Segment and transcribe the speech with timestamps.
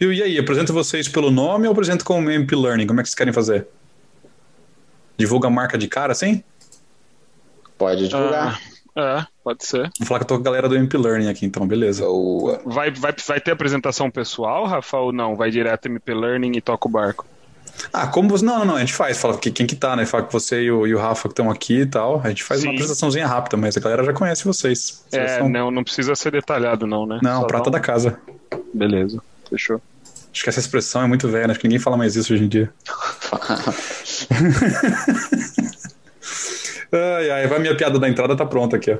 [0.00, 2.86] E aí, apresento vocês pelo nome ou apresento como MP Learning?
[2.86, 3.66] Como é que vocês querem fazer?
[5.18, 6.42] Divulga a marca de cara, assim?
[7.76, 8.58] Pode divulgar.
[8.96, 9.90] Ah, é, pode ser.
[9.98, 12.04] Vou falar que eu tô com a galera do MP Learning aqui, então, beleza.
[12.06, 12.60] Boa.
[12.64, 15.36] Vai, vai, vai ter apresentação pessoal, Rafa, ou não?
[15.36, 17.26] Vai direto MP Learning e toca o barco?
[17.92, 18.44] Ah, como você.
[18.44, 19.18] Não, não, não, a gente faz.
[19.20, 20.04] Fala que, quem que tá, né?
[20.06, 22.20] Fala que você e o, e o Rafa que estão aqui e tal.
[22.24, 22.76] A gente faz uma Sim.
[22.76, 25.02] apresentaçãozinha rápida, mas a galera já conhece vocês.
[25.08, 27.20] Vocês É, são- não, não precisa ser detalhado, não, né?
[27.22, 28.18] Não, Só prata dá da casa.
[28.74, 29.80] Beleza, fechou.
[30.32, 32.48] Acho que essa expressão é muito velha, acho que ninguém fala mais isso hoje em
[32.48, 32.72] dia.
[36.92, 38.98] Ai, ai, vai minha piada da entrada, tá pronta aqui, ó.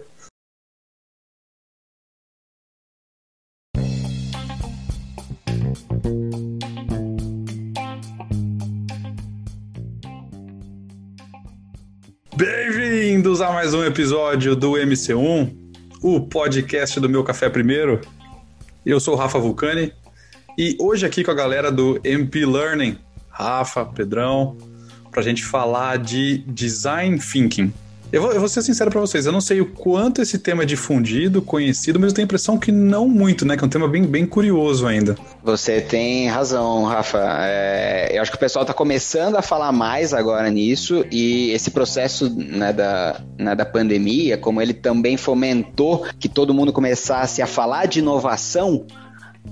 [12.36, 15.52] Bem-vindos a mais um episódio do MC1,
[16.00, 18.00] o podcast do Meu Café Primeiro.
[18.86, 19.92] Eu sou o Rafa Vulcani
[20.56, 22.98] e hoje aqui com a galera do MP Learning,
[23.29, 24.56] Rafa, Pedrão,
[25.10, 27.73] pra gente falar de Design Thinking.
[28.12, 30.65] Eu vou, eu vou ser sincero pra vocês, eu não sei o quanto esse tema
[30.65, 33.56] é difundido, conhecido, mas eu tenho a impressão que não muito, né?
[33.56, 35.16] Que é um tema bem, bem curioso ainda.
[35.45, 37.21] Você tem razão, Rafa.
[37.43, 41.71] É, eu acho que o pessoal está começando a falar mais agora nisso e esse
[41.71, 47.46] processo né, da, né, da pandemia, como ele também fomentou que todo mundo começasse a
[47.46, 48.87] falar de inovação,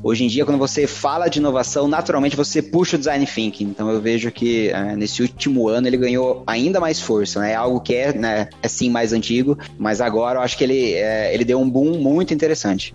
[0.03, 3.65] hoje em dia, quando você fala de inovação, naturalmente você puxa o design thinking.
[3.65, 7.41] Então eu vejo que é, nesse último ano ele ganhou ainda mais força.
[7.41, 7.53] Né?
[7.53, 10.95] É algo que é, né, é sim mais antigo, mas agora eu acho que ele,
[10.95, 12.95] é, ele deu um boom muito interessante.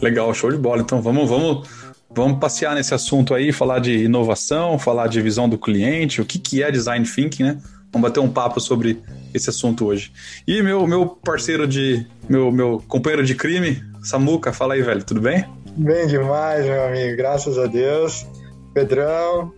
[0.00, 0.82] Legal, show de bola.
[0.82, 1.68] Então vamos, vamos,
[2.10, 6.38] vamos passear nesse assunto aí, falar de inovação, falar de visão do cliente, o que,
[6.38, 7.58] que é design thinking, né?
[7.92, 9.00] Vamos bater um papo sobre
[9.32, 10.12] esse assunto hoje.
[10.46, 12.06] E meu, meu parceiro de.
[12.28, 15.46] Meu, meu companheiro de crime, Samuca, fala aí, velho, tudo bem?
[15.76, 18.26] Bem demais, meu amigo, graças a Deus.
[18.72, 19.52] Pedrão,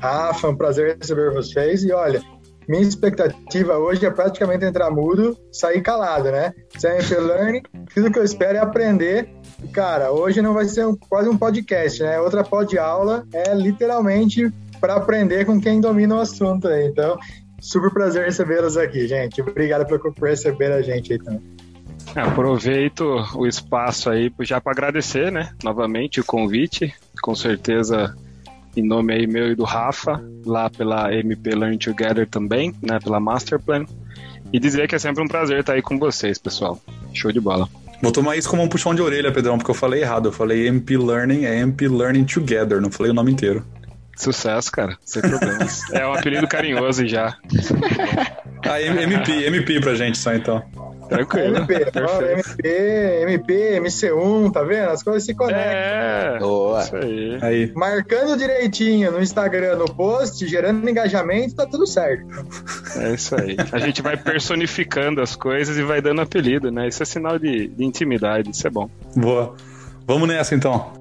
[0.00, 1.84] Rafa, um prazer receber vocês.
[1.84, 2.20] E olha,
[2.68, 6.52] minha expectativa hoje é praticamente entrar mudo, sair calado, né?
[6.76, 7.62] Sempre learning,
[7.94, 9.28] tudo que eu espero é aprender.
[9.62, 12.18] E, cara, hoje não vai ser um- quase um podcast, né?
[12.20, 16.86] Outra pod aula é literalmente para aprender com quem domina o assunto aí.
[16.88, 17.16] Então,
[17.60, 19.40] super prazer recebê-los aqui, gente.
[19.40, 21.42] Obrigado por, receber a gente aí também.
[22.14, 23.02] É, aproveito
[23.34, 25.50] o espaço aí já para agradecer, né?
[25.62, 26.92] Novamente o convite.
[27.22, 28.16] Com certeza,
[28.76, 32.98] em nome aí meu e do Rafa, lá pela MP Learn Together também, né?
[32.98, 33.84] Pela Master Plan.
[34.52, 36.80] E dizer que é sempre um prazer estar aí com vocês, pessoal.
[37.12, 37.68] Show de bola.
[38.02, 40.28] Vou tomar isso como um puxão de orelha, Pedrão, porque eu falei errado.
[40.28, 43.64] Eu falei MP Learning, é MP Learning Together, não falei o nome inteiro.
[44.16, 44.98] Sucesso, cara.
[45.04, 45.82] Sem problemas.
[45.92, 47.36] é um apelido carinhoso já.
[48.66, 50.62] Ah, MP, MP pra gente só então.
[51.10, 51.56] Tranquilo.
[51.56, 51.74] MP.
[51.74, 54.90] MP, MP, MC1, tá vendo?
[54.90, 55.62] As coisas se conectam.
[55.62, 56.82] É, Boa.
[56.82, 57.38] isso aí.
[57.42, 57.72] Aí.
[57.74, 62.24] Marcando direitinho no Instagram, no post, gerando engajamento, tá tudo certo.
[62.96, 63.56] É isso aí.
[63.72, 66.86] A gente vai personificando as coisas e vai dando apelido, né?
[66.86, 68.88] Isso é sinal de, de intimidade, isso é bom.
[69.16, 69.54] Boa.
[70.06, 70.92] Vamos nessa então.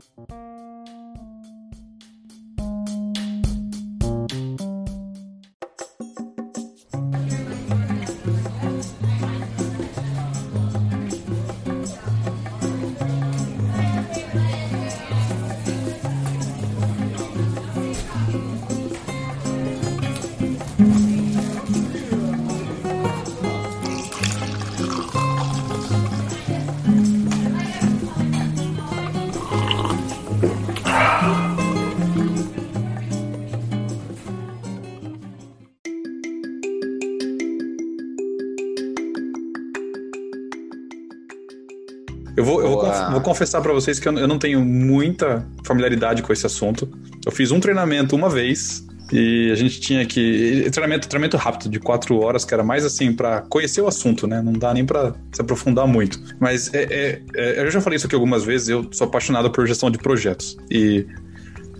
[43.29, 46.89] Confessar pra vocês que eu, eu não tenho muita familiaridade com esse assunto.
[47.23, 50.67] Eu fiz um treinamento uma vez e a gente tinha que.
[50.71, 54.41] Treinamento, treinamento rápido, de quatro horas, que era mais assim pra conhecer o assunto, né?
[54.41, 56.19] Não dá nem pra se aprofundar muito.
[56.39, 59.67] Mas é, é- é- eu já falei isso aqui algumas vezes, eu sou apaixonado por
[59.67, 60.57] gestão de projetos.
[60.71, 61.05] E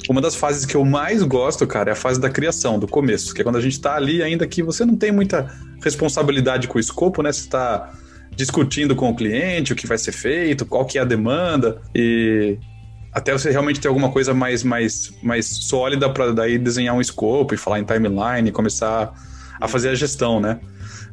[0.08, 3.34] uma das fases que eu mais gosto, cara, é a fase da criação, do começo,
[3.34, 5.52] que é quando a gente tá ali, ainda que você não tem muita
[5.84, 7.32] responsabilidade com o escopo, né?
[7.32, 7.92] Você tá
[8.40, 12.58] discutindo com o cliente o que vai ser feito, qual que é a demanda e
[13.12, 17.54] até você realmente ter alguma coisa mais, mais, mais sólida para daí desenhar um escopo
[17.54, 19.14] e falar em timeline começar
[19.60, 20.58] a fazer a gestão, né?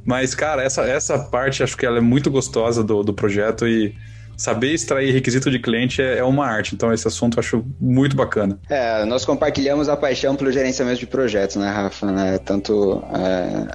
[0.04, 3.92] Mas, cara, essa, essa parte acho que ela é muito gostosa do, do projeto e
[4.36, 6.74] saber extrair requisito de cliente é, é, uma arte.
[6.74, 8.58] Então, esse assunto eu acho muito bacana.
[8.68, 12.10] É, nós compartilhamos a paixão pelo gerenciamento de projetos, né, Rafa?
[12.10, 12.38] Né?
[12.38, 13.02] Tanto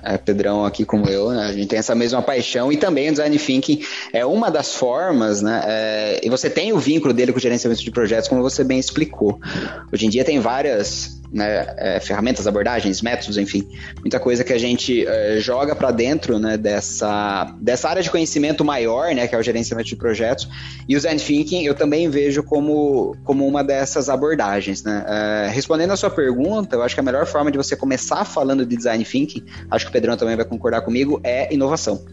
[0.04, 1.46] é, é, Pedrão aqui como eu, né?
[1.46, 3.82] A gente tem essa mesma paixão e também o design thinking
[4.14, 5.62] é uma das formas, né?
[5.66, 8.80] É, e você tem o vínculo dele com o gerenciamento de projetos, como você bem
[8.80, 9.40] explicou.
[9.92, 13.68] Hoje em dia tem várias né, é, ferramentas, abordagens, métodos, enfim,
[14.00, 18.66] muita coisa que a gente é, joga para dentro né, dessa, dessa área de conhecimento
[18.66, 20.48] maior, né, que é o gerenciamento de projetos.
[20.88, 24.84] E o Zen Thinking eu também vejo como, como uma dessas abordagens.
[24.84, 25.06] Né?
[25.08, 28.66] É, respondendo a sua pergunta, eu acho que a melhor forma de você começar falando
[28.66, 32.04] de Design Thinking, acho que o Pedrão também vai concordar comigo, é inovação.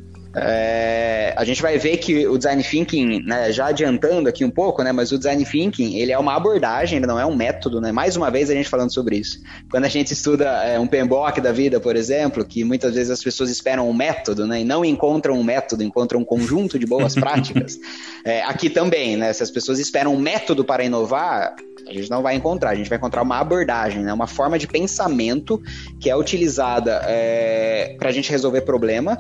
[0.43, 4.82] É, a gente vai ver que o design thinking, né, já adiantando aqui um pouco,
[4.82, 7.93] né, mas o design thinking ele é uma abordagem, ele não é um método, né?
[7.93, 9.40] Mais uma vez a gente falando sobre isso.
[9.70, 13.23] Quando a gente estuda é, um PMBOK da vida, por exemplo, que muitas vezes as
[13.23, 17.14] pessoas esperam um método, né, e não encontram um método, encontram um conjunto de boas
[17.17, 17.79] práticas.
[18.25, 21.55] É, aqui também, né, se as pessoas esperam um método para inovar,
[21.88, 24.67] a gente não vai encontrar, a gente vai encontrar uma abordagem, né, uma forma de
[24.67, 25.61] pensamento
[25.99, 29.19] que é utilizada é, para a gente resolver problema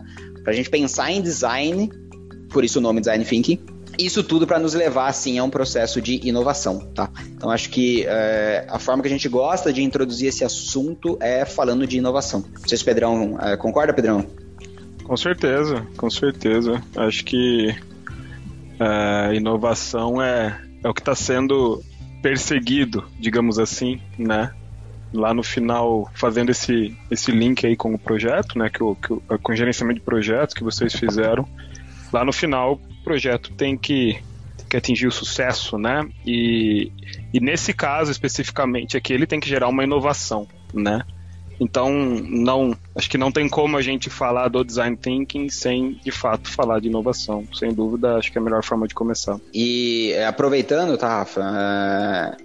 [0.48, 1.90] para a gente pensar em design,
[2.48, 3.60] por isso o nome Design Thinking,
[3.98, 7.10] isso tudo para nos levar, assim, a um processo de inovação, tá?
[7.36, 11.44] Então, acho que é, a forma que a gente gosta de introduzir esse assunto é
[11.44, 12.40] falando de inovação.
[12.40, 14.24] O Pedrão é, concorda, Pedrão?
[15.04, 16.82] Com certeza, com certeza.
[16.96, 17.76] Acho que
[18.80, 21.82] é, inovação é, é o que está sendo
[22.22, 24.52] perseguido, digamos assim, né?
[25.12, 29.12] lá no final fazendo esse, esse link aí com o projeto, né, que o, que
[29.12, 31.48] o, com o gerenciamento de projetos que vocês fizeram,
[32.12, 34.18] lá no final o projeto tem que,
[34.68, 36.92] que atingir o sucesso, né, e,
[37.32, 41.02] e nesse caso especificamente aqui ele tem que gerar uma inovação, né,
[41.60, 46.10] então, não, acho que não tem como a gente falar do design thinking sem, de
[46.10, 47.44] fato, falar de inovação.
[47.52, 49.38] Sem dúvida, acho que é a melhor forma de começar.
[49.52, 52.36] E aproveitando, tá, Rafa, é,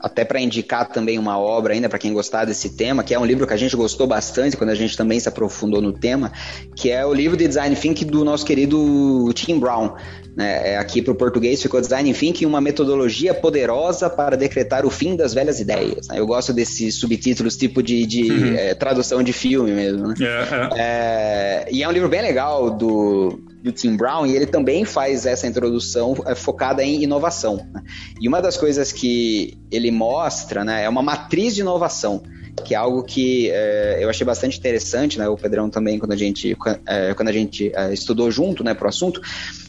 [0.00, 3.24] até para indicar também uma obra ainda para quem gostar desse tema, que é um
[3.24, 6.32] livro que a gente gostou bastante quando a gente também se aprofundou no tema,
[6.74, 9.94] que é o livro de Design Thinking do nosso querido Tim Brown.
[10.36, 10.72] Né?
[10.72, 15.14] É, aqui para o português ficou Design Thinking, uma metodologia poderosa para decretar o fim
[15.14, 16.08] das velhas ideias.
[16.08, 16.18] Né?
[16.18, 18.54] Eu gosto desses subtítulos tipo de, de uhum.
[18.54, 20.08] é, tradução de filme mesmo.
[20.08, 20.14] Né?
[20.18, 20.76] Yeah, é, yeah.
[20.78, 25.24] É, e é um livro bem legal do do Tim Brown, e ele também faz
[25.24, 27.64] essa introdução é, focada em inovação.
[27.72, 27.82] Né?
[28.20, 32.22] E uma das coisas que ele mostra né, é uma matriz de inovação,
[32.64, 35.28] que é algo que é, eu achei bastante interessante, né?
[35.28, 36.56] O Pedrão também, quando a gente,
[36.86, 39.20] é, quando a gente é, estudou junto né, para o assunto,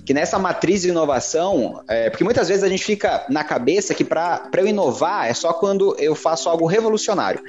[0.05, 1.81] que nessa matriz de inovação,
[2.11, 5.95] porque muitas vezes a gente fica na cabeça que para eu inovar é só quando
[5.97, 7.41] eu faço algo revolucionário.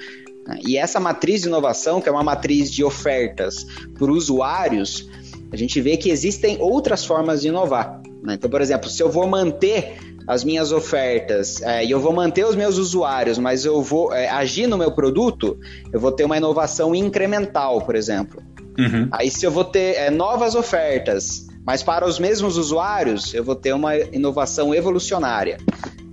[0.47, 0.61] Né?
[0.65, 3.67] E essa matriz de inovação, que é uma matriz de ofertas
[3.99, 5.09] por usuários,
[5.51, 8.01] a gente vê que existem outras formas de inovar.
[8.25, 8.35] Né?
[8.35, 12.47] Então, por exemplo, se eu vou manter as minhas ofertas é, e eu vou manter
[12.47, 15.59] os meus usuários, mas eu vou é, agir no meu produto,
[15.93, 18.43] eu vou ter uma inovação incremental, por exemplo.
[18.79, 19.09] Uhum.
[19.13, 23.55] Aí, se eu vou ter é, novas ofertas, mas para os mesmos usuários, eu vou
[23.55, 25.59] ter uma inovação evolucionária.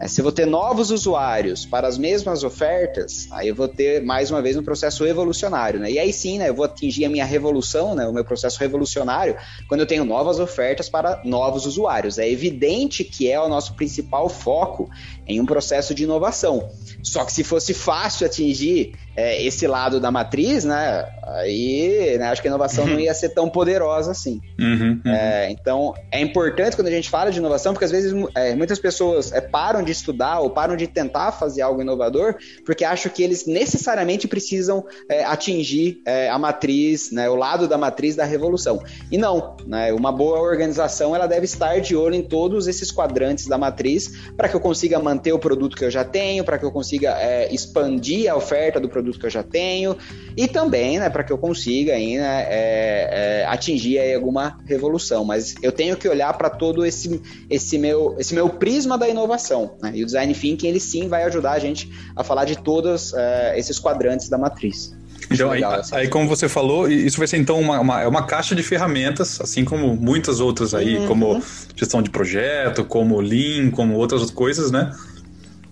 [0.02, 4.02] É, se eu vou ter novos usuários para as mesmas ofertas, aí eu vou ter
[4.02, 5.92] mais uma vez um processo evolucionário, né?
[5.92, 9.38] E aí sim, né, eu vou atingir a minha revolução, né, o meu processo revolucionário,
[9.68, 12.18] quando eu tenho novas ofertas para novos usuários.
[12.18, 14.90] É evidente que é o nosso principal foco
[15.28, 16.68] em um processo de inovação.
[17.04, 21.06] Só que se fosse fácil atingir é, esse lado da matriz, né,
[21.36, 22.92] aí né, acho que a inovação uhum.
[22.92, 24.42] não ia ser tão poderosa assim.
[24.60, 25.12] Uhum, uhum.
[25.12, 28.80] É, então é importante quando a gente fala de inovação, porque às vezes é, muitas
[28.80, 33.24] pessoas é, param de estudar ou param de tentar fazer algo inovador, porque acham que
[33.24, 38.82] eles necessariamente precisam é, atingir é, a matriz, né, o lado da matriz da revolução.
[39.12, 43.48] E não, né, uma boa organização ela deve estar de olho em todos esses quadrantes
[43.48, 46.66] da matriz para que eu consiga manter o produto que eu já tenho, para que
[46.66, 49.98] eu consiga é, expandir a oferta do produto que eu já tenho
[50.36, 55.26] e também, né, para que eu consiga aí, né, é, é, atingir aí alguma revolução.
[55.26, 59.78] Mas eu tenho que olhar para todo esse, esse, meu, esse meu prisma da inovação.
[59.82, 59.92] Né?
[59.96, 63.58] E o design thinking ele sim vai ajudar a gente a falar de todos é,
[63.58, 64.96] esses quadrantes da matriz.
[65.30, 65.62] Então, aí,
[65.92, 69.40] aí, como você falou, isso vai ser então uma, uma, é uma caixa de ferramentas,
[69.40, 71.08] assim como muitas outras aí, uhum.
[71.08, 71.44] como
[71.76, 74.92] gestão de projeto, como Lean, como outras coisas, né?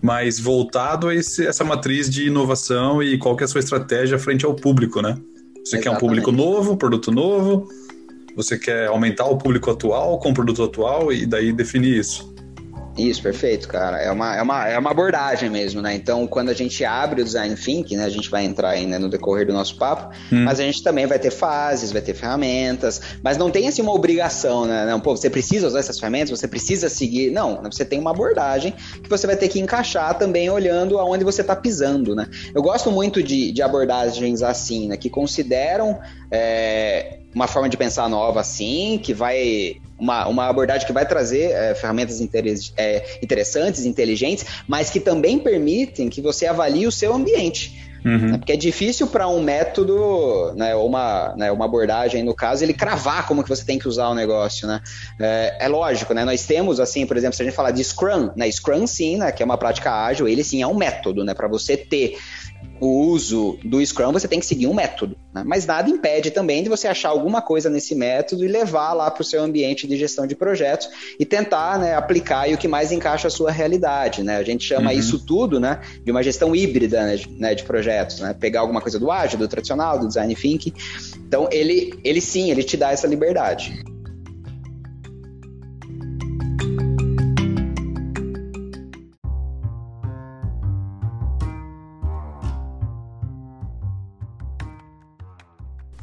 [0.01, 4.17] Mas voltado a esse, essa matriz de inovação e qual que é a sua estratégia
[4.17, 5.17] frente ao público, né?
[5.55, 5.83] Você Exatamente.
[5.83, 7.67] quer um público novo, produto novo,
[8.35, 12.33] você quer aumentar o público atual com o produto atual e daí definir isso.
[12.99, 13.97] Isso, perfeito, cara.
[13.97, 15.95] É uma, é, uma, é uma abordagem mesmo, né?
[15.95, 18.99] Então, quando a gente abre o design thinking, né, a gente vai entrar aí né,
[18.99, 20.43] no decorrer do nosso papo, hum.
[20.43, 23.93] mas a gente também vai ter fases, vai ter ferramentas, mas não tem assim uma
[23.93, 24.85] obrigação, né?
[24.85, 27.31] Não, pô, você precisa usar essas ferramentas, você precisa seguir.
[27.31, 31.41] Não, você tem uma abordagem que você vai ter que encaixar também olhando aonde você
[31.41, 32.27] está pisando, né?
[32.53, 34.97] Eu gosto muito de, de abordagens assim, né?
[34.97, 35.99] Que consideram
[36.31, 41.51] é, uma forma de pensar nova assim, que vai uma, uma abordagem que vai trazer
[41.51, 42.19] é, ferramentas
[42.77, 47.89] é, interessantes, inteligentes, mas que também permitem que você avalie o seu ambiente.
[48.05, 48.37] Uhum.
[48.37, 52.73] Porque é difícil para um método, né, ou uma, né, uma abordagem, no caso, ele
[52.73, 54.81] cravar como que você tem que usar o negócio, né?
[55.19, 56.23] É, é, lógico, né?
[56.23, 58.49] Nós temos, assim, por exemplo, se a gente falar de Scrum, né?
[58.49, 59.31] Scrum, sim, né?
[59.31, 61.33] Que é uma prática ágil, ele sim é um método, né?
[61.33, 62.17] Para você ter
[62.79, 65.17] o uso do Scrum, você tem que seguir um método.
[65.33, 65.43] Né?
[65.45, 69.21] Mas nada impede também de você achar alguma coisa nesse método e levar lá para
[69.21, 70.89] o seu ambiente de gestão de projetos
[71.19, 74.23] e tentar né, aplicar e o que mais encaixa a sua realidade.
[74.23, 74.37] Né?
[74.37, 74.97] A gente chama uhum.
[74.97, 78.19] isso tudo né, de uma gestão híbrida né, de, né, de, projetos.
[78.19, 78.33] Né?
[78.33, 80.73] Pegar alguma coisa do ágil, do tradicional, do design thinking.
[81.17, 83.83] Então, ele, ele sim, ele te dá essa liberdade.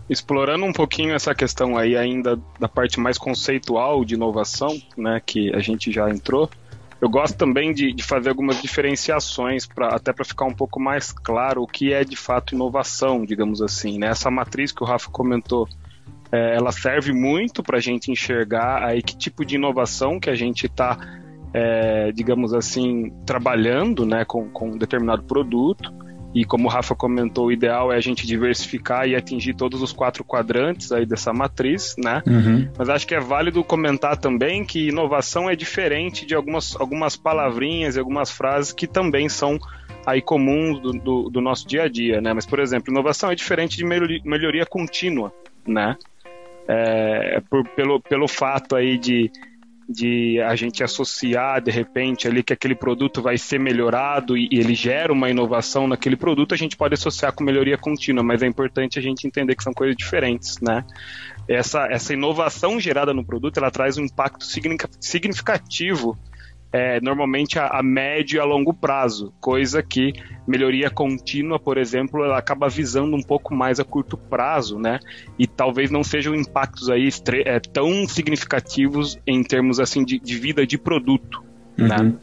[0.09, 5.53] Explorando um pouquinho essa questão aí ainda da parte mais conceitual de inovação, né, que
[5.55, 6.49] a gente já entrou,
[7.01, 11.13] eu gosto também de, de fazer algumas diferenciações, pra, até para ficar um pouco mais
[11.13, 13.99] claro o que é de fato inovação, digamos assim.
[13.99, 14.09] Né?
[14.09, 15.69] Essa matriz que o Rafa comentou,
[16.33, 20.35] é, ela serve muito para a gente enxergar aí que tipo de inovação que a
[20.35, 20.97] gente está,
[21.53, 25.93] é, digamos assim, trabalhando né, com, com um determinado produto.
[26.37, 29.91] E como o Rafa comentou, o ideal é a gente diversificar e atingir todos os
[29.91, 32.23] quatro quadrantes aí dessa matriz, né?
[32.27, 32.69] Uhum.
[32.77, 37.97] Mas acho que é válido comentar também que inovação é diferente de algumas, algumas palavrinhas
[37.97, 39.59] e algumas frases que também são
[40.05, 42.35] aí comuns do, do, do nosso dia a dia, né?
[42.35, 45.33] Mas, por exemplo, inovação é diferente de melhoria, melhoria contínua,
[45.67, 45.97] né?
[46.69, 49.31] É, por, pelo, pelo fato aí de
[49.89, 54.59] de a gente associar de repente ali que aquele produto vai ser melhorado e, e,
[54.59, 58.47] ele gera uma inovação naquele produto, a gente pode associar com melhoria contínua, mas é
[58.47, 60.85] importante a gente entender que são coisas diferentes, né?
[61.49, 64.45] Essa, essa inovação gerada no produto, ela traz um impacto
[65.01, 66.19] significativo
[66.77, 70.13] é, normalmente a, a, médio e a longo prazo, coisa que
[70.47, 74.99] melhoria contínua, por exemplo, ela acaba visando um pouco mais a curto prazo, né?
[75.39, 77.09] E talvez não sejam impactos aí
[77.47, 81.43] é, tão significativos em termos assim de, de vida de produto,
[81.79, 81.97] né?
[81.97, 82.05] uhum.
[82.11, 82.15] né?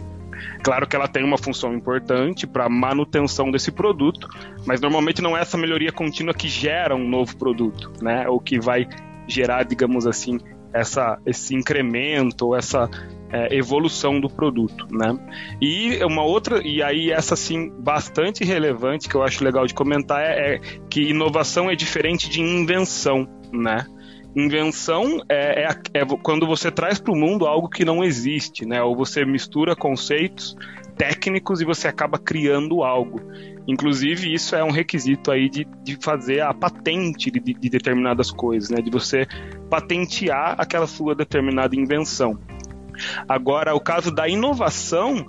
[0.61, 4.27] Claro que ela tem uma função importante para manutenção desse produto,
[4.67, 8.29] mas normalmente não é essa melhoria contínua que gera um novo produto, né?
[8.29, 8.87] Ou que vai
[9.27, 10.39] gerar, digamos assim,
[10.73, 12.89] essa, esse incremento, essa
[13.33, 15.17] é, evolução do produto, né?
[15.59, 20.21] E uma outra, e aí essa sim bastante relevante que eu acho legal de comentar
[20.21, 23.87] é, é que inovação é diferente de invenção, né?
[24.35, 28.83] Invenção é, é, é quando você traz para o mundo algo que não existe, né?
[28.83, 30.55] Ou você mistura conceitos
[30.95, 33.19] técnicos e você acaba criando algo.
[33.67, 38.69] Inclusive, isso é um requisito aí de, de fazer a patente de, de, determinadas coisas,
[38.69, 38.81] né?
[38.81, 39.25] De você
[39.69, 42.37] patentear aquela sua determinada invenção.
[43.27, 45.25] Agora, o caso da inovação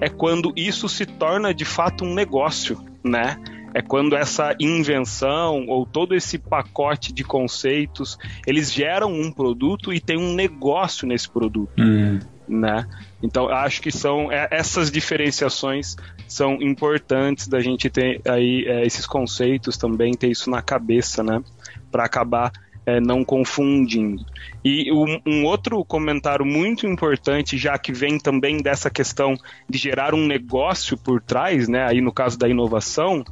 [0.00, 3.36] é quando isso se torna de fato um negócio, né?
[3.72, 8.16] É quando essa invenção ou todo esse pacote de conceitos,
[8.46, 11.72] eles geram um produto e tem um negócio nesse produto.
[11.76, 12.20] Hum.
[12.46, 12.86] Né?
[13.22, 15.96] Então, acho que são é, essas diferenciações
[16.28, 21.42] são importantes da gente ter aí é, esses conceitos também, ter isso na cabeça, né?
[21.90, 22.52] Para acabar
[22.86, 24.24] é, não confundindo.
[24.64, 29.36] E um, um, outro comentário muito importante, já que vem também dessa questão
[29.68, 33.24] de gerar um negócio por trás, né, aí no caso da inovação,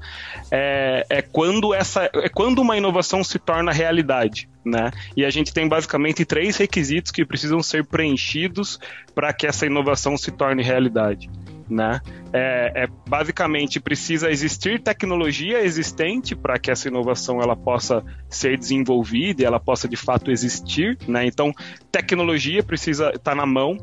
[0.51, 4.49] é, é quando essa é quando uma inovação se torna realidade.
[4.65, 4.93] Né?
[5.17, 8.79] E a gente tem basicamente três requisitos que precisam ser preenchidos
[9.13, 11.29] para que essa inovação se torne realidade
[11.73, 12.01] né?
[12.33, 19.43] É, é, basicamente precisa existir tecnologia existente para que essa inovação ela possa ser desenvolvida
[19.43, 21.27] e ela possa de fato existir, né?
[21.27, 21.53] Então
[21.91, 23.77] tecnologia precisa estar tá na mão.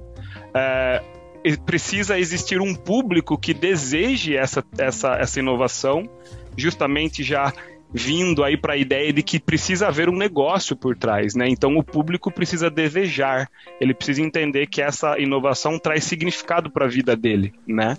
[0.53, 1.01] É,
[1.65, 6.09] precisa existir um público que deseje essa, essa, essa inovação,
[6.57, 7.53] justamente já
[7.93, 11.47] vindo aí para a ideia de que precisa haver um negócio por trás, né?
[11.49, 16.89] Então o público precisa desejar, ele precisa entender que essa inovação traz significado para a
[16.89, 17.97] vida dele, né?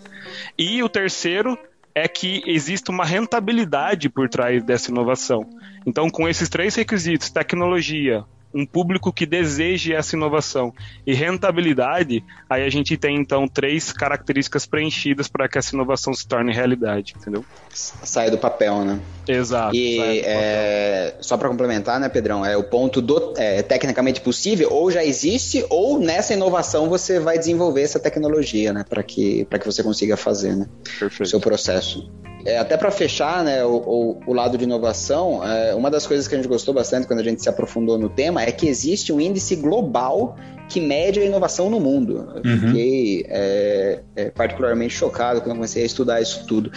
[0.56, 1.59] E o terceiro
[1.94, 5.49] é que existe uma rentabilidade por trás dessa inovação.
[5.85, 10.73] Então, com esses três requisitos, tecnologia, um público que deseje essa inovação.
[11.07, 16.26] E rentabilidade, aí a gente tem então três características preenchidas para que essa inovação se
[16.26, 17.45] torne realidade, entendeu?
[17.73, 19.00] Sai do papel, né?
[19.28, 19.75] Exato.
[19.75, 24.90] E é, só para complementar, né, Pedrão, é o ponto do é, tecnicamente possível, ou
[24.90, 29.83] já existe, ou nessa inovação você vai desenvolver essa tecnologia, né, para que, que você
[29.83, 30.66] consiga fazer, né,
[30.99, 31.23] Perfeito.
[31.23, 32.11] o seu processo.
[32.44, 36.26] É, até para fechar né, o, o, o, lado de inovação, é, uma das coisas
[36.26, 39.12] que a gente gostou bastante quando a gente se aprofundou no tema é que existe
[39.12, 40.37] um índice global
[40.71, 42.33] que mede a inovação no mundo.
[42.43, 42.61] Eu uhum.
[42.61, 46.71] fiquei é, é, particularmente chocado quando comecei a estudar isso tudo.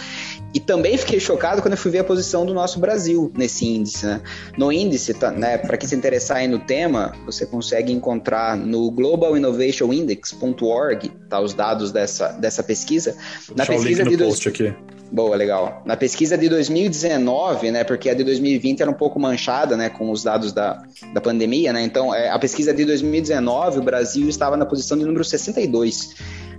[0.52, 4.04] E também fiquei chocado quando eu fui ver a posição do nosso Brasil nesse índice.
[4.04, 4.20] Né?
[4.58, 8.90] No índice, tá, né, para quem se interessar aí no tema, você consegue encontrar no
[8.90, 13.14] globalinnovationindex.org tá, os dados dessa, dessa pesquisa.
[13.50, 14.72] Na Deixa pesquisa o link no de post dois...
[14.72, 14.94] aqui.
[15.14, 15.80] Boa, legal.
[15.86, 20.10] Na pesquisa de 2019, né, porque a de 2020 era um pouco manchada, né, com
[20.10, 20.82] os dados da,
[21.12, 25.04] da pandemia, né, então é, a pesquisa de 2019, o Brasil estava na posição de
[25.04, 26.14] número 62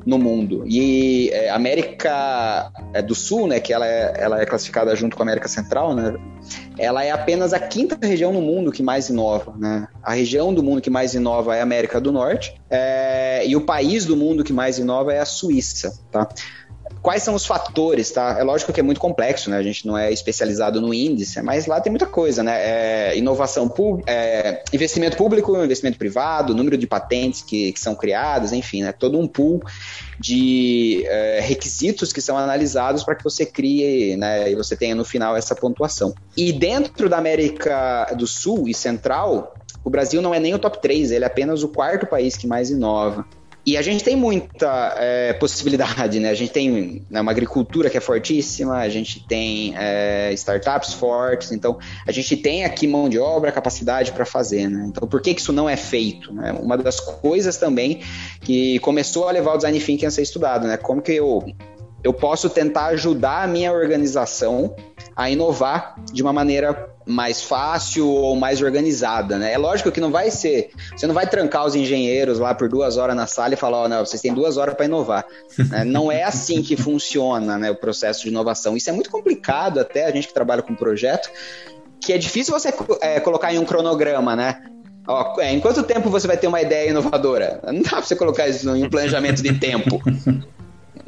[0.06, 0.64] no mundo.
[0.68, 5.24] E é, América é, do Sul, né, que ela é, ela é classificada junto com
[5.24, 6.16] a América Central, né,
[6.78, 9.56] ela é apenas a quinta região no mundo que mais inova.
[9.58, 9.88] Né?
[10.04, 13.62] A região do mundo que mais inova é a América do Norte, é, e o
[13.62, 16.00] país do mundo que mais inova é a Suíça.
[16.12, 16.30] Tá?
[17.06, 18.36] Quais são os fatores, tá?
[18.40, 19.58] É lógico que é muito complexo, né?
[19.58, 23.12] A gente não é especializado no índice, mas lá tem muita coisa, né?
[23.12, 23.72] É inovação
[24.08, 28.92] é investimento público, investimento privado, número de patentes que, que são criadas, enfim, né?
[28.92, 29.62] Todo um pool
[30.20, 34.50] de é, requisitos que são analisados para que você crie, né?
[34.50, 36.12] E você tenha no final essa pontuação.
[36.36, 40.82] E dentro da América do Sul e Central, o Brasil não é nem o top
[40.82, 43.28] 3, ele é apenas o quarto país que mais inova.
[43.66, 46.30] E a gente tem muita é, possibilidade, né?
[46.30, 51.52] A gente tem né, uma agricultura que é fortíssima, a gente tem é, startups fortes,
[51.52, 54.86] então a gente tem aqui mão de obra, capacidade para fazer, né?
[54.88, 56.32] Então por que, que isso não é feito?
[56.32, 56.54] Né?
[56.54, 58.02] Uma das coisas também
[58.42, 60.78] que começou a levar o design thinking a ser estudado, né?
[60.78, 61.44] Como que eu
[62.06, 64.76] eu posso tentar ajudar a minha organização
[65.16, 69.52] a inovar de uma maneira mais fácil ou mais organizada, né?
[69.52, 72.98] É lógico que não vai ser, você não vai trancar os engenheiros lá por duas
[72.98, 75.26] horas na sala e falar, ó, oh, não, vocês têm duas horas para inovar.
[75.58, 75.84] né?
[75.96, 78.78] Não é assim que funciona, né, o processo de inovação.
[78.78, 81.30] Isso é muito complicado até a gente que trabalha com projeto,
[82.00, 82.72] que é difícil você
[83.02, 84.64] é, colocar em um cronograma, né?
[85.08, 87.62] Ó, é, em quanto tempo você vai ter uma ideia inovadora?
[87.66, 90.02] Não dá para você colocar isso em um planejamento de tempo.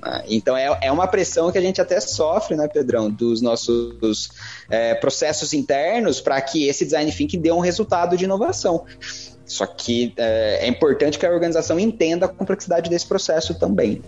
[0.07, 0.23] Né?
[0.27, 4.29] Então é, é uma pressão que a gente até sofre, né, Pedrão, dos nossos
[4.69, 8.85] é, processos internos para que esse design thinking dê um resultado de inovação.
[9.45, 14.01] Só que é, é importante que a organização entenda a complexidade desse processo também.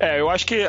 [0.00, 0.62] É, eu acho que.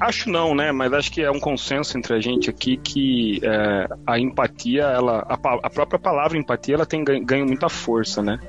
[0.00, 0.72] acho não, né?
[0.72, 5.24] Mas acho que é um consenso entre a gente aqui que é, a empatia, ela.
[5.28, 8.40] A, a, própria palavra empatia, ela tem ganho, ganho muita força, né?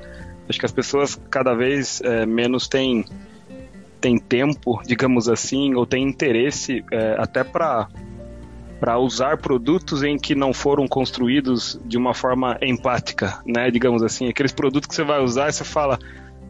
[0.48, 3.04] Acho que as pessoas cada vez é, menos têm,
[4.00, 7.88] têm tempo, digamos assim, ou têm interesse é, até para
[8.80, 13.70] para usar produtos em que não foram construídos de uma forma empática, né?
[13.70, 15.98] Digamos assim, aqueles produtos que você vai usar e você fala,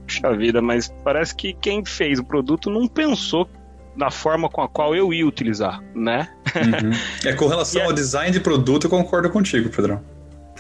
[0.07, 3.49] puxa vida, mas parece que quem fez o produto não pensou
[3.97, 6.29] na forma com a qual eu ia utilizar, né?
[6.55, 6.91] Uhum.
[7.25, 10.03] É com relação ao design de produto, eu concordo contigo, Pedrão.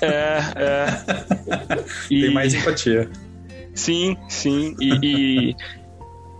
[0.00, 0.86] É, é.
[2.08, 3.10] Tem mais empatia.
[3.74, 4.74] Sim, sim.
[4.80, 5.56] E, e,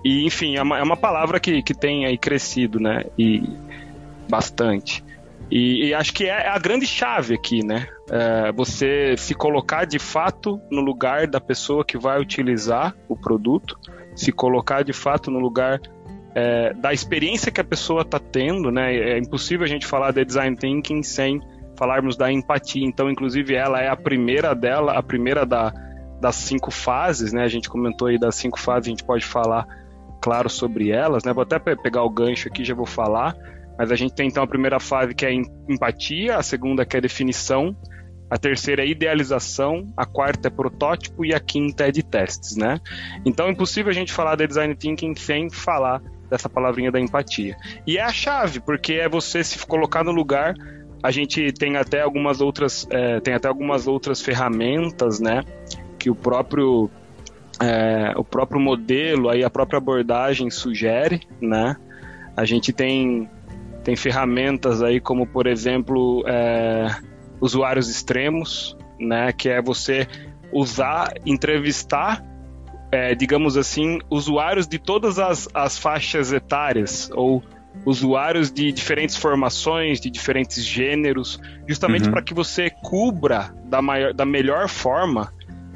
[0.05, 3.05] e, enfim, é uma, é uma palavra que, que tem aí crescido, né?
[3.19, 3.43] E
[4.29, 5.05] bastante.
[5.51, 7.87] E, e acho que é a grande chave aqui, né?
[8.11, 13.79] É você se colocar de fato no lugar da pessoa que vai utilizar o produto,
[14.15, 15.81] se colocar de fato no lugar
[16.39, 18.95] é, da experiência que a pessoa está tendo, né?
[18.95, 21.41] É impossível a gente falar de design thinking sem
[21.79, 22.87] falarmos da empatia.
[22.87, 25.73] Então, inclusive, ela é a primeira dela, a primeira da,
[26.21, 27.43] das cinco fases, né?
[27.43, 29.67] A gente comentou aí das cinco fases, a gente pode falar,
[30.21, 31.33] claro, sobre elas, né?
[31.33, 33.35] Vou até pegar o gancho aqui, já vou falar.
[33.79, 37.01] Mas a gente tem então a primeira fase que é empatia, a segunda que é
[37.01, 37.75] definição,
[38.31, 42.79] a terceira é idealização, a quarta é protótipo e a quinta é de testes, né?
[43.25, 47.57] Então é impossível a gente falar de design thinking sem falar dessa palavrinha da empatia.
[47.87, 50.55] E é a chave, porque é você se colocar no lugar.
[51.03, 55.43] A gente tem até algumas outras, é, tem até algumas outras ferramentas, né?
[55.99, 56.91] Que o próprio
[57.61, 61.77] é, o próprio modelo, aí a própria abordagem sugere, né?
[62.37, 63.29] A gente tem
[63.83, 66.89] tem ferramentas aí como por exemplo é,
[67.41, 69.33] usuários extremos, né?
[69.33, 70.07] Que é você
[70.53, 72.23] usar, entrevistar
[72.91, 77.43] é, digamos assim, usuários de todas as, as faixas etárias ou
[77.85, 82.13] usuários de diferentes formações, de diferentes gêneros, justamente uhum.
[82.13, 85.33] para que você cubra da, maior, da melhor forma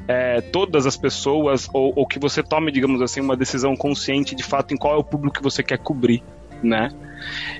[0.07, 4.43] é, todas as pessoas ou, ou, que você tome, digamos assim, uma decisão consciente de
[4.43, 6.23] fato em qual é o público que você quer cobrir,
[6.63, 6.89] né?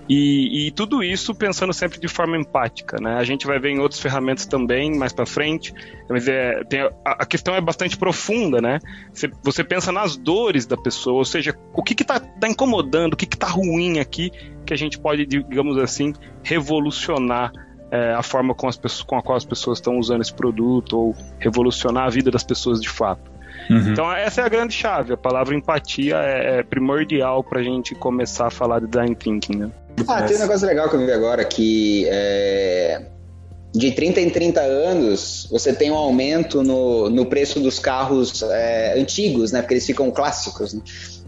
[0.09, 3.15] E, e, tudo isso pensando sempre de forma empática, né?
[3.15, 5.73] A gente vai ver em outras ferramentas também mais para frente,
[6.09, 8.79] mas é, tem, a, a, questão é bastante profunda, né?
[9.13, 13.17] Você, você, pensa nas dores da pessoa, ou seja, o que está tá incomodando, o
[13.17, 14.31] que está ruim aqui,
[14.65, 17.51] que a gente pode, digamos assim, revolucionar
[17.91, 20.97] é, a forma com, as pessoas, com a qual as pessoas estão usando esse produto
[20.97, 23.30] ou revolucionar a vida das pessoas de fato.
[23.69, 23.91] Uhum.
[23.91, 25.13] Então essa é a grande chave.
[25.13, 29.57] A palavra empatia é, é primordial para a gente começar a falar de design thinking,
[29.57, 29.71] né?
[30.07, 33.01] Ah, tem um negócio legal que eu vi agora que é,
[33.73, 38.99] de 30 em 30 anos você tem um aumento no, no preço dos carros é,
[38.99, 39.61] antigos, né?
[39.61, 40.73] Porque eles ficam clássicos.
[40.73, 40.81] Né?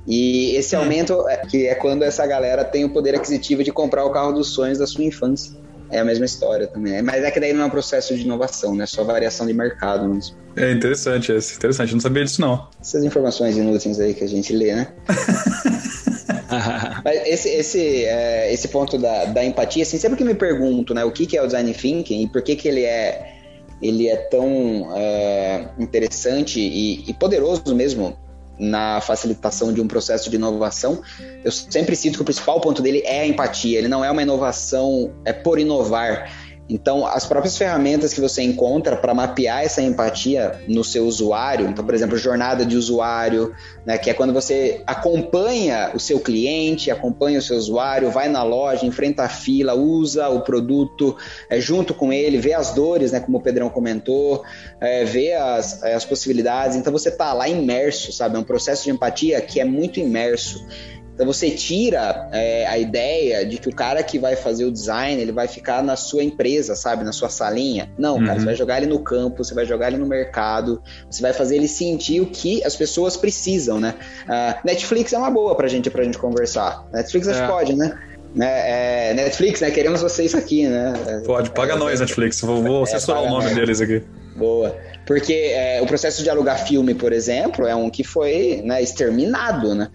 [0.08, 4.04] E esse aumento é, que é quando essa galera tem o poder aquisitivo de comprar
[4.06, 5.54] o carro dos sonhos da sua infância
[5.94, 7.02] é a mesma história também.
[7.02, 8.86] Mas é que daí não é um processo de inovação, né?
[8.86, 10.36] Só variação de mercado mesmo.
[10.56, 11.90] É interessante, é interessante.
[11.92, 12.68] Eu não sabia disso, não.
[12.82, 14.88] Essas informações inúteis aí que a gente lê, né?
[17.04, 21.04] Mas esse, esse, é, esse ponto da, da empatia, assim, sempre que me pergunto, né,
[21.04, 23.34] o que, que é o design thinking e por que, que ele é,
[23.82, 28.16] ele é tão é, interessante e, e poderoso mesmo
[28.58, 31.02] na facilitação de um processo de inovação,
[31.44, 33.78] eu sempre sinto que o principal ponto dele é a empatia.
[33.78, 36.32] Ele não é uma inovação é por inovar.
[36.70, 41.84] Então, as próprias ferramentas que você encontra para mapear essa empatia no seu usuário, então,
[41.84, 43.54] por exemplo, jornada de usuário,
[43.86, 48.44] né, que é quando você acompanha o seu cliente, acompanha o seu usuário, vai na
[48.44, 51.18] loja, enfrenta a fila, usa o produto
[51.50, 54.44] é, junto com ele, vê as dores, né, como o Pedrão comentou,
[54.80, 56.78] é, vê as, as possibilidades.
[56.78, 58.38] Então, você está lá imerso, sabe?
[58.38, 60.66] É um processo de empatia que é muito imerso.
[61.14, 65.22] Então você tira é, a ideia de que o cara que vai fazer o design,
[65.22, 67.04] ele vai ficar na sua empresa, sabe?
[67.04, 67.92] Na sua salinha.
[67.98, 68.26] Não, uhum.
[68.26, 68.46] cara, você uhum.
[68.46, 71.68] vai jogar ele no campo, você vai jogar ele no mercado, você vai fazer ele
[71.68, 73.94] sentir o que as pessoas precisam, né?
[74.24, 76.88] Uh, Netflix é uma boa pra gente, pra gente conversar.
[76.92, 77.48] Netflix acho que é.
[77.48, 77.98] pode, né?
[78.34, 79.10] né?
[79.10, 79.72] É, Netflix, né?
[79.72, 80.94] Queremos vocês aqui, né?
[81.26, 82.42] Pode, paga é, nós, Netflix.
[82.42, 84.02] Vou, vou censurar o nome deles aqui.
[84.36, 84.76] Boa.
[85.06, 89.76] Porque é, o processo de alugar filme, por exemplo, é um que foi né, exterminado,
[89.76, 89.90] né?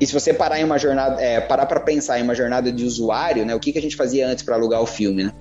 [0.00, 2.84] E se você parar em uma jornada, é, parar para pensar em uma jornada de
[2.84, 3.54] usuário, né?
[3.54, 5.32] O que, que a gente fazia antes para alugar o filme, né?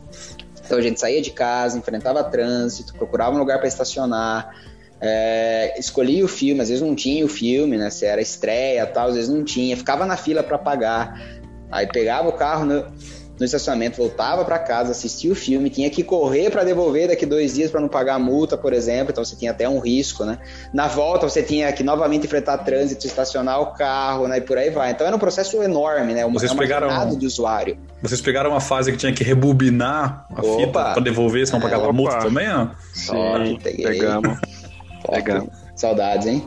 [0.66, 4.54] Então a gente saía de casa, enfrentava trânsito, procurava um lugar para estacionar,
[5.00, 7.90] é, escolhia o filme, às vezes não tinha o filme, né?
[7.90, 11.22] Se era estreia, tal, às vezes não tinha, ficava na fila para pagar.
[11.72, 12.86] Aí pegava o carro, no,
[13.40, 17.54] no estacionamento, voltava para casa, assistia o filme, tinha que correr para devolver daqui dois
[17.54, 20.40] dias para não pagar a multa, por exemplo, então você tinha até um risco, né?
[20.74, 24.38] Na volta você tinha que novamente enfrentar trânsito, estacionar o carro, né?
[24.38, 24.92] E por aí vai.
[24.92, 26.26] Então era um processo enorme, né?
[26.26, 27.78] Uma, vocês é uma pegaram de usuário.
[28.02, 30.58] Vocês pegaram uma fase que tinha que rebobinar a Opa.
[30.58, 31.94] fita para devolver, senão pagava Opa.
[31.94, 32.70] multa também, ó?
[32.94, 34.38] Sim, pegamos.
[35.10, 35.50] Pegamos.
[35.76, 36.46] Saudades, hein?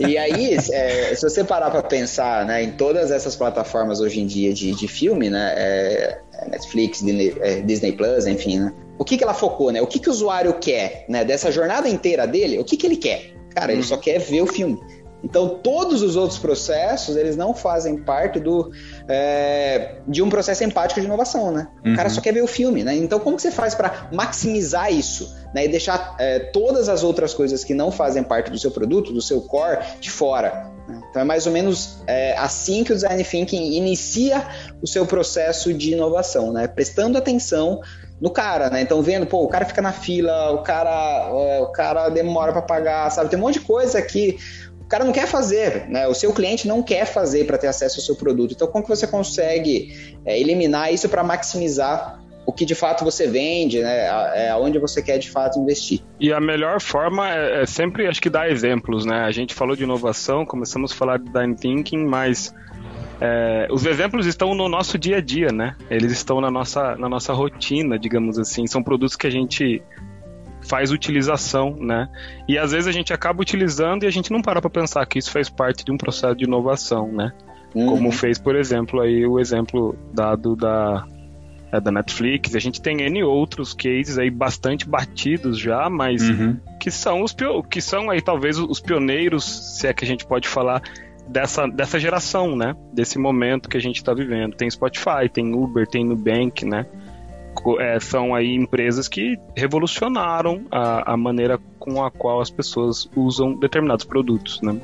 [0.00, 4.26] E aí, é, se você parar para pensar né, em todas essas plataformas hoje em
[4.26, 9.04] dia de, de filme, né, é, é Netflix, Disney, é, Disney, Plus, enfim, né, o
[9.04, 9.80] que, que ela focou, né?
[9.80, 11.24] O que, que o usuário quer, né?
[11.24, 13.32] Dessa jornada inteira dele, o que, que ele quer?
[13.54, 13.84] Cara, ele hum.
[13.84, 14.78] só quer ver o filme.
[15.22, 18.70] Então, todos os outros processos, eles não fazem parte do,
[19.12, 21.66] é, de um processo empático de inovação, né?
[21.84, 21.92] Uhum.
[21.92, 22.94] O cara só quer ver o filme, né?
[22.94, 25.64] Então, como que você faz para maximizar isso, né?
[25.64, 29.20] E deixar é, todas as outras coisas que não fazem parte do seu produto, do
[29.20, 30.70] seu core, de fora?
[30.88, 31.00] Né?
[31.10, 34.46] Então, é mais ou menos é, assim que o Design Thinking inicia
[34.80, 36.68] o seu processo de inovação, né?
[36.68, 37.80] Prestando atenção
[38.20, 38.82] no cara, né?
[38.82, 42.62] Então vendo, pô, o cara fica na fila, o cara, é, o cara demora para
[42.62, 43.28] pagar, sabe?
[43.28, 44.38] Tem um monte de coisa que
[44.90, 46.08] cara não quer fazer, né?
[46.08, 48.52] O seu cliente não quer fazer para ter acesso ao seu produto.
[48.52, 53.28] Então, como que você consegue é, eliminar isso para maximizar o que de fato você
[53.28, 54.06] vende, né?
[54.34, 56.00] É aonde você quer de fato investir.
[56.18, 59.20] E a melhor forma é, é, sempre, acho que, dar exemplos, né?
[59.20, 62.52] A gente falou de inovação, começamos a falar de design thinking, mas
[63.20, 65.76] é, os exemplos estão no nosso dia a dia, né?
[65.88, 68.66] Eles estão na nossa, na nossa rotina, digamos assim.
[68.66, 69.80] São produtos que a gente
[70.62, 72.08] faz utilização, né?
[72.48, 75.18] E às vezes a gente acaba utilizando e a gente não para para pensar que
[75.18, 77.32] isso faz parte de um processo de inovação, né?
[77.74, 77.86] Uhum.
[77.86, 81.06] Como fez, por exemplo, aí o exemplo dado da
[81.72, 82.54] é, da Netflix.
[82.54, 86.56] A gente tem N outros cases aí bastante batidos já, mas uhum.
[86.80, 87.34] que são os
[87.70, 90.82] que são aí talvez os pioneiros, se é que a gente pode falar
[91.28, 92.74] dessa, dessa geração, né?
[92.92, 94.56] Desse momento que a gente está vivendo.
[94.56, 96.86] Tem Spotify, tem Uber, tem Nubank, né?
[97.80, 103.54] É, são aí empresas que revolucionaram a, a maneira com a qual as pessoas usam
[103.54, 104.80] determinados produtos, né?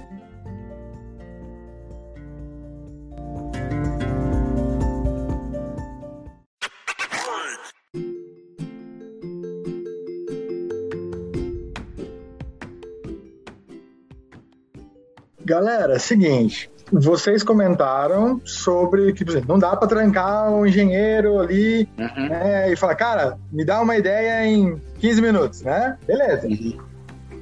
[15.46, 22.28] Galera, seguinte, vocês comentaram sobre que não dá para trancar um engenheiro ali uhum.
[22.28, 25.96] né, e falar, cara, me dá uma ideia em 15 minutos, né?
[26.06, 26.46] Beleza.
[26.46, 26.78] Uhum.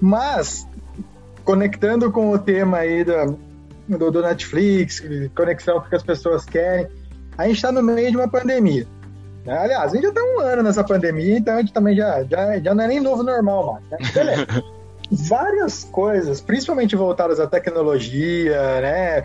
[0.01, 0.67] Mas,
[1.45, 3.39] conectando com o tema aí do,
[3.89, 5.03] do, do Netflix,
[5.35, 6.89] conexão com o que as pessoas querem,
[7.37, 8.87] a gente está no meio de uma pandemia.
[9.45, 9.59] Né?
[9.59, 12.59] Aliás, a gente já está um ano nessa pandemia, então a gente também já, já,
[12.59, 13.91] já não é nem novo normal mais.
[13.91, 13.99] Né?
[14.15, 14.74] Beleza.
[15.11, 19.25] Várias coisas, principalmente voltadas à tecnologia, né,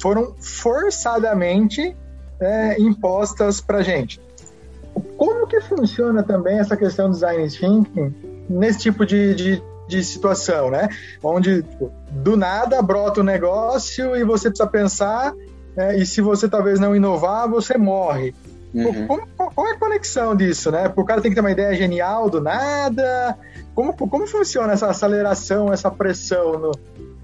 [0.00, 1.96] foram forçadamente
[2.40, 4.20] é, impostas para gente.
[5.16, 8.14] Como que funciona também essa questão do design thinking
[8.48, 10.88] nesse tipo de, de, de situação, né?
[11.22, 15.34] Onde tipo, do nada brota o um negócio e você precisa pensar
[15.76, 18.34] é, e se você talvez não inovar, você morre.
[18.72, 19.06] Uhum.
[19.06, 20.92] Como, qual é a conexão disso, né?
[20.94, 23.36] O cara tem que ter uma ideia genial do nada,
[23.80, 26.72] como, como funciona essa aceleração, essa pressão no,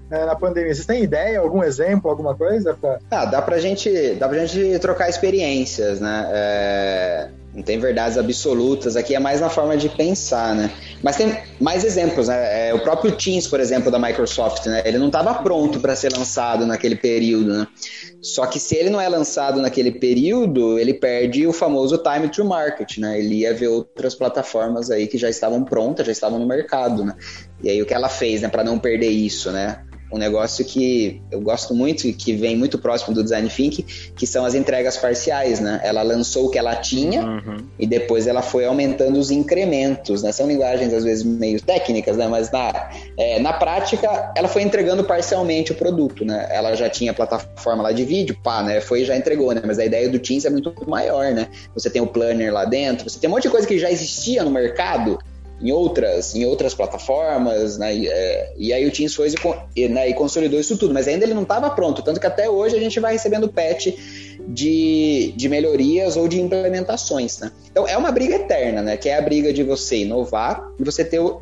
[0.09, 0.73] é, na pandemia?
[0.73, 2.73] Vocês têm ideia, algum exemplo, alguma coisa?
[2.73, 2.99] Pra...
[3.11, 6.27] Ah, dá pra gente, dá pra gente trocar experiências, né?
[6.31, 10.71] É, não tem verdades absolutas, aqui é mais na forma de pensar, né?
[11.01, 12.69] Mas tem mais exemplos, né?
[12.69, 14.83] É, o próprio Teams, por exemplo, da Microsoft, né?
[14.85, 17.67] Ele não estava pronto para ser lançado naquele período, né?
[18.21, 22.45] Só que se ele não é lançado naquele período, ele perde o famoso time to
[22.45, 23.17] market, né?
[23.17, 27.15] Ele ia ver outras plataformas aí que já estavam prontas, já estavam no mercado, né?
[27.63, 29.83] E aí o que ela fez, né, para não perder isso, né?
[30.11, 33.83] Um negócio que eu gosto muito e que vem muito próximo do design thinking,
[34.15, 35.81] que são as entregas parciais, né?
[35.83, 37.57] Ela lançou o que ela tinha uhum.
[37.77, 40.31] e depois ela foi aumentando os incrementos, né?
[40.31, 42.27] São linguagens às vezes meio técnicas, né?
[42.27, 46.47] Mas na, é, na prática ela foi entregando parcialmente o produto, né?
[46.49, 48.81] Ela já tinha plataforma lá de vídeo, pá, né?
[48.81, 49.61] Foi e já entregou, né?
[49.65, 51.47] Mas a ideia do Teams é muito maior, né?
[51.73, 54.43] Você tem o planner lá dentro, você tem um monte de coisa que já existia
[54.43, 55.19] no mercado
[55.61, 57.95] em outras, em outras plataformas, né?
[57.95, 59.33] E, é, e aí o Teams foi
[59.75, 62.49] e, né, e consolidou isso tudo, mas ainda ele não estava pronto, tanto que até
[62.49, 63.87] hoje a gente vai recebendo patch
[64.47, 67.51] de, de melhorias ou de implementações, né?
[67.71, 68.97] Então é uma briga eterna, né?
[68.97, 71.41] Que é a briga de você inovar e você ter o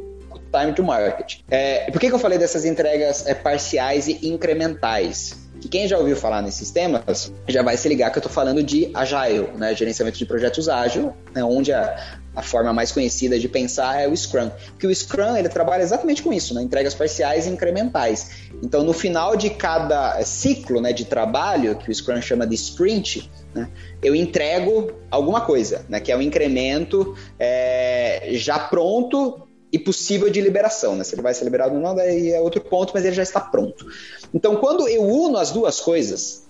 [0.51, 1.39] time to market.
[1.49, 5.45] É, por que, que eu falei dessas entregas é, parciais e incrementais?
[5.59, 8.61] que quem já ouviu falar nesses temas já vai se ligar que eu estou falando
[8.61, 13.47] de Agile, né, gerenciamento de projetos ágil, né, onde a, a forma mais conhecida de
[13.47, 14.51] pensar é o Scrum.
[14.71, 16.61] Porque o Scrum ele trabalha exatamente com isso, né?
[16.61, 18.29] entregas parciais e incrementais.
[18.61, 23.31] Então, no final de cada ciclo né, de trabalho, que o Scrum chama de sprint,
[23.53, 23.69] né,
[24.01, 30.41] eu entrego alguma coisa, né, que é um incremento é, já pronto e possível de
[30.41, 30.95] liberação.
[30.95, 31.03] Né?
[31.03, 33.39] Se ele vai ser liberado ou não, daí é outro ponto, mas ele já está
[33.39, 33.85] pronto.
[34.33, 36.47] Então, quando eu uno as duas coisas,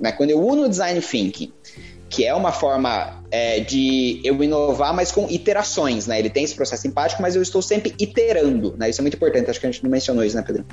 [0.00, 1.52] né, quando eu uno o design thinking
[2.10, 6.18] que é uma forma é, de eu inovar, mas com iterações, né?
[6.18, 8.90] Ele tem esse processo empático, mas eu estou sempre iterando, né?
[8.90, 10.64] Isso é muito importante, acho que a gente não mencionou isso, né, Pedro?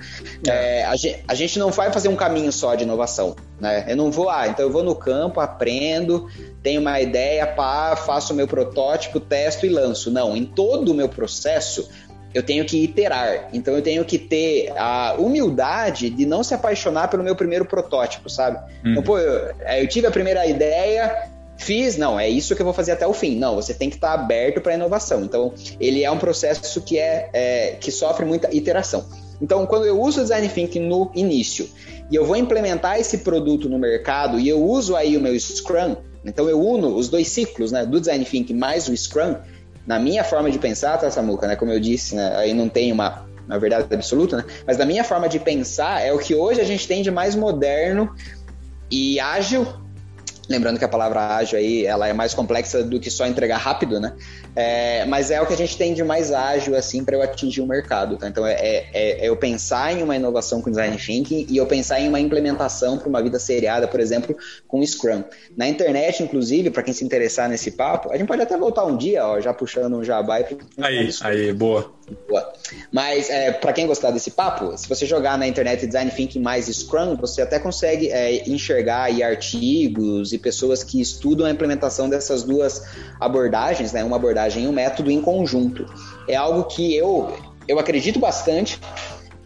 [0.47, 0.79] É.
[0.79, 3.85] É, a, gente, a, gente, não vai fazer um caminho só de inovação, né?
[3.87, 6.27] Eu não vou, ah, então eu vou no campo, aprendo,
[6.63, 10.09] tenho uma ideia, pá, faço o meu protótipo, testo e lanço.
[10.09, 11.87] Não, em todo o meu processo,
[12.33, 13.49] eu tenho que iterar.
[13.53, 18.29] Então eu tenho que ter a humildade de não se apaixonar pelo meu primeiro protótipo,
[18.29, 18.57] sabe?
[18.83, 18.91] Uhum.
[18.91, 22.65] Então, pô, eu, é, eu, tive a primeira ideia, fiz, não, é isso que eu
[22.65, 23.37] vou fazer até o fim.
[23.37, 25.23] Não, você tem que estar aberto para inovação.
[25.23, 29.05] Então, ele é um processo que é, é, que sofre muita iteração.
[29.41, 31.69] Então, quando eu uso o design thinking no início
[32.09, 35.97] e eu vou implementar esse produto no mercado e eu uso aí o meu Scrum,
[36.25, 39.35] então eu uno os dois ciclos, né, do design thinking mais o Scrum,
[39.85, 41.55] na minha forma de pensar, tá, Samuca, né?
[41.55, 42.35] Como eu disse, né?
[42.35, 44.45] Aí não tem uma, uma verdade absoluta, né?
[44.65, 47.35] Mas na minha forma de pensar é o que hoje a gente tem de mais
[47.35, 48.13] moderno
[48.91, 49.65] e ágil
[50.49, 53.99] Lembrando que a palavra ágil aí, ela é mais complexa do que só entregar rápido,
[53.99, 54.13] né?
[54.59, 57.61] É, mas é o que a gente tem de mais ágil, assim, para eu atingir
[57.61, 58.27] o mercado, tá?
[58.27, 61.99] Então, é, é, é, eu pensar em uma inovação com design thinking e eu pensar
[61.99, 64.35] em uma implementação para uma vida seriada, por exemplo,
[64.67, 65.23] com Scrum.
[65.55, 68.97] Na internet, inclusive, para quem se interessar nesse papo, a gente pode até voltar um
[68.97, 70.39] dia, ó, já puxando um jabá.
[70.39, 70.57] E...
[70.81, 71.93] Aí, aí, boa.
[72.27, 72.53] Boa.
[72.91, 76.65] Mas, é, para quem gostar desse papo, se você jogar na internet Design Thinking mais
[76.65, 82.41] Scrum, você até consegue é, enxergar aí artigos e pessoas que estudam a implementação dessas
[82.41, 82.81] duas
[83.19, 84.03] abordagens, né?
[84.03, 85.85] Uma abordagem e um método em conjunto.
[86.27, 87.33] É algo que eu,
[87.67, 88.79] eu acredito bastante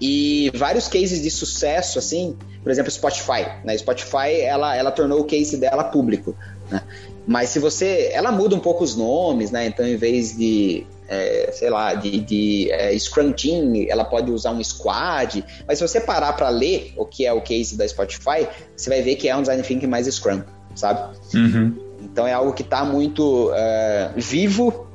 [0.01, 3.45] e vários cases de sucesso, assim, por exemplo, Spotify.
[3.63, 3.77] Né?
[3.77, 6.35] Spotify, ela, ela tornou o case dela público.
[6.71, 6.81] Né?
[7.27, 8.09] Mas se você.
[8.11, 9.67] Ela muda um pouco os nomes, né?
[9.67, 10.87] Então, em vez de.
[11.07, 15.43] É, sei lá, de, de é, Scrum Team, ela pode usar um Squad.
[15.67, 19.01] Mas se você parar para ler o que é o case da Spotify, você vai
[19.01, 20.41] ver que é um design thinking mais Scrum,
[20.73, 21.15] sabe?
[21.35, 21.75] Uhum.
[22.01, 24.87] Então é algo que está muito uh, vivo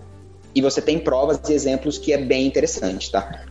[0.57, 3.43] e você tem provas e exemplos que é bem interessante, tá?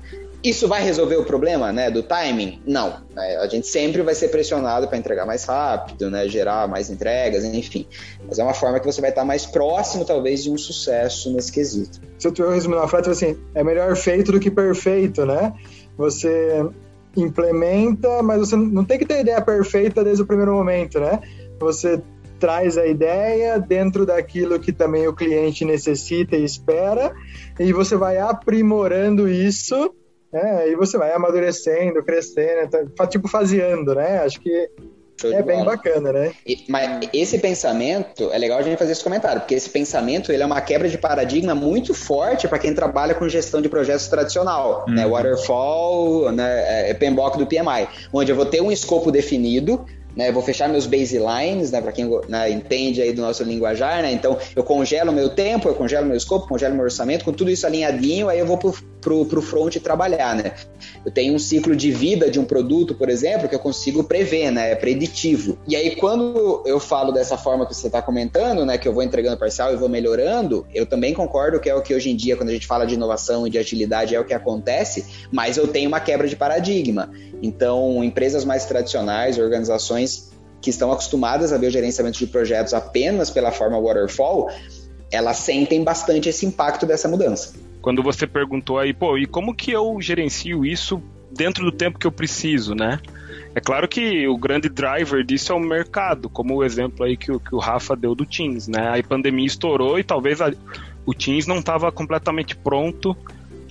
[0.43, 2.61] Isso vai resolver o problema, né, do timing?
[2.65, 3.01] Não.
[3.15, 3.37] Né?
[3.37, 7.85] A gente sempre vai ser pressionado para entregar mais rápido, né, gerar mais entregas, enfim.
[8.27, 11.51] Mas é uma forma que você vai estar mais próximo, talvez, de um sucesso nesse
[11.51, 12.01] quesito.
[12.17, 15.53] Se eu tiver resumindo uma frase, assim, é melhor feito do que perfeito, né?
[15.97, 16.67] Você
[17.15, 21.21] implementa, mas você não tem que ter ideia perfeita desde o primeiro momento, né?
[21.59, 22.01] Você
[22.45, 27.11] traz a ideia dentro daquilo que também o cliente necessita e espera,
[27.59, 29.91] e você vai aprimorando isso
[30.31, 30.69] né?
[30.69, 34.19] E você vai amadurecendo, crescendo, tá, tipo faseando, né?
[34.19, 34.69] Acho que
[35.23, 36.33] é bem bacana, né?
[36.45, 40.43] E, mas esse pensamento, é legal a gente fazer esse comentário, porque esse pensamento ele
[40.43, 44.83] é uma quebra de paradigma muito forte para quem trabalha com gestão de projetos tradicional,
[44.87, 44.87] né?
[44.87, 44.95] uhum.
[44.95, 45.07] né?
[45.07, 46.89] Waterfall, né?
[46.89, 50.29] É, PMBOK do PMI, onde eu vou ter um escopo definido, né?
[50.29, 51.81] Eu vou fechar meus baselines, né?
[51.81, 54.11] Para quem né, entende aí do nosso linguajar, né?
[54.11, 57.65] Então eu congelo meu tempo, eu congelo meu escopo, congelo meu orçamento, com tudo isso
[57.65, 58.57] alinhadinho, aí eu vou
[59.05, 60.53] pro, pro, front trabalhar, né?
[61.05, 64.49] Eu tenho um ciclo de vida de um produto, por exemplo, que eu consigo prever,
[64.49, 64.71] né?
[64.71, 65.59] É preditivo.
[65.67, 68.79] E aí quando eu falo dessa forma que você está comentando, né?
[68.79, 71.93] Que eu vou entregando parcial e vou melhorando, eu também concordo que é o que
[71.93, 74.33] hoje em dia, quando a gente fala de inovação e de agilidade, é o que
[74.33, 77.11] acontece, mas eu tenho uma quebra de paradigma.
[77.43, 83.29] Então, empresas mais tradicionais, organizações que estão acostumadas a ver o gerenciamento de projetos apenas
[83.29, 84.49] pela forma waterfall,
[85.11, 87.64] elas sentem bastante esse impacto dessa mudança.
[87.85, 92.07] Quando você perguntou aí, pô, e como que eu gerencio isso dentro do tempo que
[92.07, 92.99] eu preciso, né?
[93.53, 97.31] É claro que o grande driver disso é o mercado, como o exemplo aí que
[97.31, 98.99] o, que o Rafa deu do Teams, né?
[98.99, 100.51] A pandemia estourou e talvez a,
[101.05, 103.15] o Teams não estava completamente pronto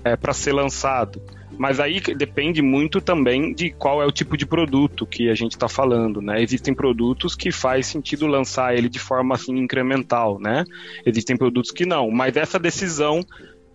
[0.05, 1.21] é, para ser lançado.
[1.59, 5.53] Mas aí depende muito também de qual é o tipo de produto que a gente
[5.53, 6.41] está falando, né?
[6.41, 10.65] Existem produtos que faz sentido lançar ele de forma assim incremental, né?
[11.05, 13.25] Existem produtos que não, mas essa decisão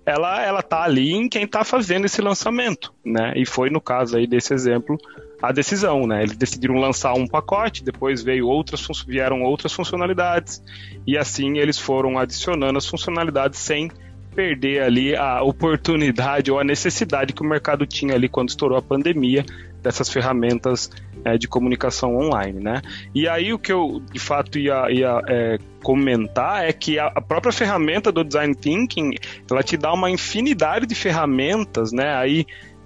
[0.09, 3.33] ela ela tá ali em quem está fazendo esse lançamento, né?
[3.35, 4.97] E foi no caso aí desse exemplo
[5.41, 6.23] a decisão, né?
[6.23, 10.61] Eles decidiram lançar um pacote, depois veio outras vieram outras funcionalidades
[11.05, 13.91] e assim eles foram adicionando as funcionalidades sem
[14.35, 18.81] perder ali a oportunidade ou a necessidade que o mercado tinha ali quando estourou a
[18.81, 19.45] pandemia
[19.81, 20.89] dessas ferramentas
[21.23, 22.81] é, de comunicação online, né?
[23.13, 27.51] E aí o que eu de fato ia, ia é, comentar é que a, própria
[27.51, 29.11] ferramenta do design thinking
[29.49, 32.15] ela te dá uma infinidade de ferramentas, né?
[32.15, 32.45] Aí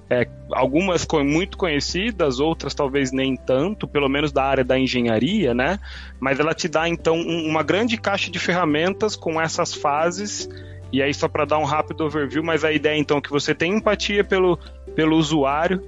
[0.10, 5.80] é, algumas muito conhecidas, outras talvez nem tanto, pelo menos da área da engenharia, né?
[6.19, 10.50] Mas ela te dá então um, uma grande caixa de ferramentas com essas fases
[10.93, 13.56] e aí, só para dar um rápido overview, mas a ideia então é que você
[13.56, 14.60] tem empatia pelo,
[14.96, 15.82] pelo usuário,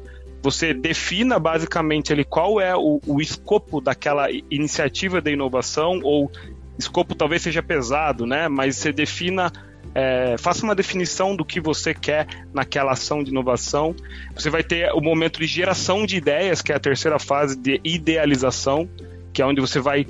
[0.46, 6.32] você defina basicamente ali qual é o, o escopo daquela iniciativa de inovação, ou
[6.78, 8.48] escopo talvez seja pesado, né?
[8.48, 9.52] Mas você defina
[9.96, 13.96] é, faça uma definição do que você quer naquela ação de inovação.
[14.36, 17.82] Você vai ter o momento de geração de ideias, que é a terceira fase de
[17.84, 18.88] idealização,
[19.34, 20.06] que é onde você vai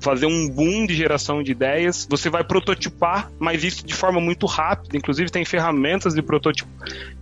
[0.00, 2.04] fazer um boom de geração de ideias.
[2.10, 4.96] Você vai prototipar, mas isso de forma muito rápida.
[4.96, 6.66] Inclusive, tem ferramentas de, prototip,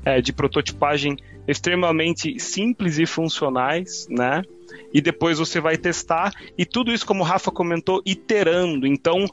[0.07, 4.43] é, de prototipagem extremamente simples e funcionais, né?
[4.93, 8.87] E depois você vai testar, e tudo isso, como o Rafa comentou, iterando.
[8.87, 9.27] Então,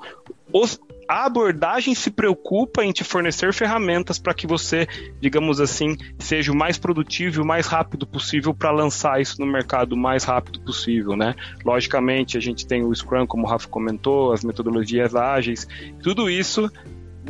[0.52, 4.88] os, a abordagem se preocupa em te fornecer ferramentas para que você,
[5.20, 9.48] digamos assim, seja o mais produtivo e o mais rápido possível para lançar isso no
[9.48, 11.36] mercado o mais rápido possível, né?
[11.66, 15.68] Logicamente, a gente tem o Scrum, como o Rafa comentou, as metodologias ágeis,
[16.02, 16.72] tudo isso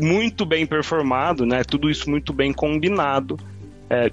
[0.01, 1.63] muito bem performado, né?
[1.63, 3.37] Tudo isso muito bem combinado,
[3.89, 4.11] é,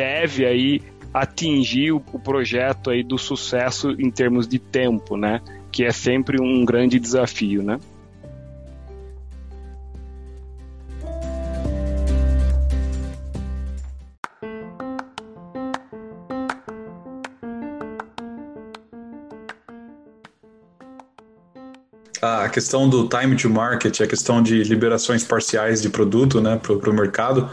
[0.00, 0.80] deve aí
[1.12, 5.42] atingir o, projeto aí do sucesso em termos de tempo, né?
[5.70, 7.78] Que é sempre um grande desafio, né?
[22.22, 26.90] a questão do time to market, a questão de liberações parciais de produto né, para
[26.90, 27.48] o mercado.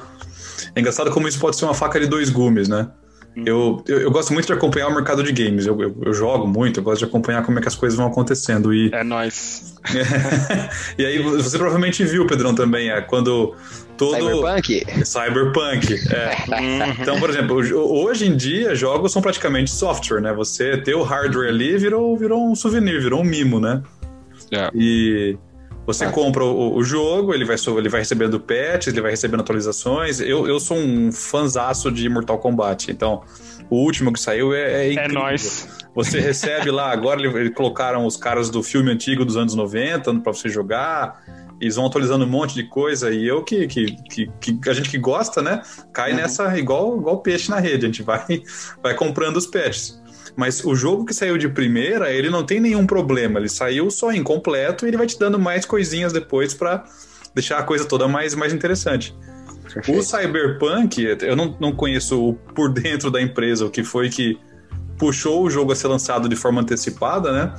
[0.75, 2.89] É engraçado como isso pode ser uma faca de dois gumes, né?
[3.37, 3.43] Uhum.
[3.45, 5.67] Eu, eu, eu, gosto muito de acompanhar o mercado de games.
[5.67, 8.07] Eu, eu, eu, jogo muito, eu gosto de acompanhar como é que as coisas vão
[8.07, 8.73] acontecendo.
[8.73, 8.89] E...
[8.91, 9.75] É nóis.
[10.97, 13.55] e aí você provavelmente viu, Pedrão, também, é, quando
[13.95, 14.15] todo.
[14.15, 14.85] Cyberpunk?
[15.05, 15.93] Cyberpunk.
[16.13, 16.37] É.
[16.57, 16.95] Uhum.
[17.01, 20.33] então, por exemplo, hoje em dia, jogos são praticamente software, né?
[20.33, 23.83] Você ter o hardware ali virou, virou um souvenir, virou um mimo, né?
[24.51, 24.69] É.
[24.73, 25.37] E
[25.87, 26.11] Você ah.
[26.11, 30.19] compra o, o, jogo, ele vai, ele vai recebendo patches, ele vai recebendo atualizações.
[30.19, 33.23] Eu, eu sou um fanzaço de Mortal Kombat, então
[33.69, 35.21] o último que saiu é, é, é incrível.
[35.21, 35.67] É nóis.
[35.95, 40.33] Você recebe lá, agora eles colocaram os caras do filme antigo dos anos 90 para
[40.33, 41.23] você jogar.
[41.59, 44.89] Eles vão atualizando um monte de coisa e eu que, que, que, que a gente
[44.89, 45.61] que gosta, né?
[45.93, 46.17] Cai uhum.
[46.17, 47.85] nessa igual, igual peixe na rede.
[47.85, 48.25] A gente vai,
[48.83, 49.99] vai comprando os patches.
[50.35, 53.39] Mas o jogo que saiu de primeira, ele não tem nenhum problema.
[53.39, 56.83] Ele saiu só incompleto e ele vai te dando mais coisinhas depois para
[57.33, 59.15] deixar a coisa toda mais, mais interessante.
[59.73, 59.99] Perfeito.
[59.99, 64.39] O Cyberpunk, eu não, não conheço por dentro da empresa o que foi que
[64.97, 67.53] puxou o jogo a ser lançado de forma antecipada, né?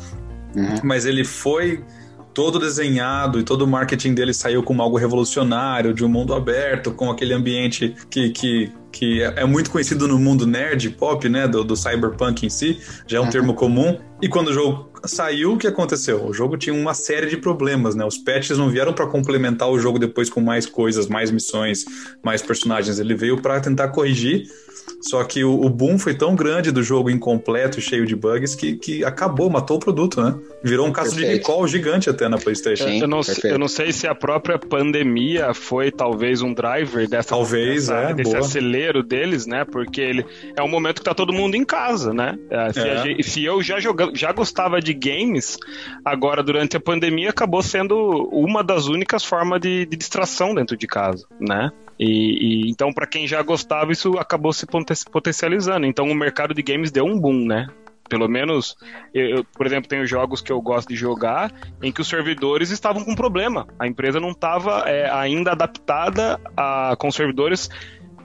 [0.57, 0.81] Uhum.
[0.83, 1.85] Mas ele foi
[2.39, 6.93] todo desenhado e todo o marketing dele saiu como algo revolucionário, de um mundo aberto,
[6.93, 11.65] com aquele ambiente que, que, que é, muito conhecido no mundo nerd pop, né, do,
[11.65, 12.79] do cyberpunk em si,
[13.09, 13.31] já é um uhum.
[13.31, 13.99] termo comum.
[14.23, 16.25] E quando o jogo saiu, o que aconteceu?
[16.25, 18.05] O jogo tinha uma série de problemas, né?
[18.05, 21.85] Os patches não vieram para complementar o jogo depois com mais coisas, mais missões,
[22.23, 22.99] mais personagens.
[22.99, 24.47] Ele veio para tentar corrigir
[25.01, 28.77] só que o, o, boom foi tão grande do jogo incompleto, cheio de bugs, que,
[28.77, 30.35] que acabou, matou o produto, né?
[30.63, 31.31] Virou um caso Perfeito.
[31.31, 32.85] de recall gigante até na PlayStation.
[32.85, 37.29] Sim, eu, não, eu não sei se a própria pandemia foi talvez um driver dessa
[37.29, 38.45] talvez, dessa, é, desse boa.
[38.45, 39.65] acelero deles, né?
[39.65, 40.27] Porque ele
[40.57, 42.37] é um momento que tá todo mundo em casa, né?
[42.51, 43.03] É, se, é.
[43.03, 45.57] gente, se eu já, joga, já gostava de games,
[46.05, 50.87] agora durante a pandemia acabou sendo uma das únicas formas de, de distração dentro de
[50.87, 51.71] casa, né?
[51.99, 54.67] E, e então, para quem já gostava, isso acabou se
[55.11, 55.85] potencializando.
[55.85, 57.67] Então, o mercado de games deu um boom, né?
[58.09, 58.75] Pelo menos,
[59.13, 63.05] eu, por exemplo, tenho jogos que eu gosto de jogar em que os servidores estavam
[63.05, 63.67] com problema.
[63.79, 67.69] A empresa não estava é, ainda adaptada a, com servidores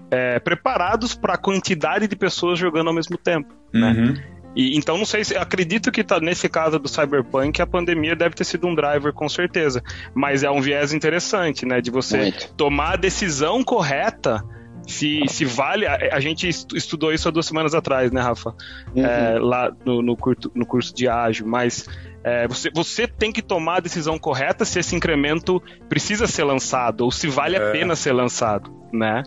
[0.09, 3.53] é, preparados para a quantidade de pessoas jogando ao mesmo tempo.
[3.73, 3.91] Né?
[3.91, 4.33] Uhum.
[4.55, 5.35] E, então, não sei se.
[5.35, 9.27] Acredito que tá, nesse caso do Cyberpunk, a pandemia deve ter sido um driver, com
[9.27, 9.81] certeza.
[10.13, 11.81] Mas é um viés interessante, né?
[11.81, 12.53] De você Muito.
[12.53, 14.43] tomar a decisão correta.
[14.85, 15.87] Se, se vale.
[15.87, 18.53] A, a, gente estudou isso há duas semanas atrás, né, Rafa?
[18.93, 19.05] Uhum.
[19.05, 21.87] É, lá no, no, curto, no curso de ágil, mas
[22.21, 27.01] é, você, você tem que tomar a decisão correta se esse incremento precisa ser lançado
[27.05, 27.59] ou se vale é.
[27.59, 29.23] a pena ser lançado, né?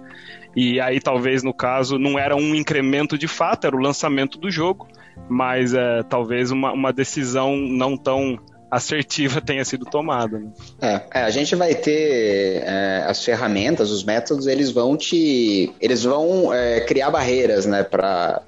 [0.54, 4.50] E aí, talvez no caso, não era um incremento de fato, era o lançamento do
[4.50, 4.86] jogo
[5.28, 8.38] mas é, talvez uma, uma decisão não tão
[8.70, 10.38] assertiva tenha sido tomada.
[10.38, 10.50] Né?
[10.80, 16.02] É, é, a gente vai ter é, as ferramentas, os métodos, eles vão te, eles
[16.02, 18.42] vão é, criar barreiras, né, para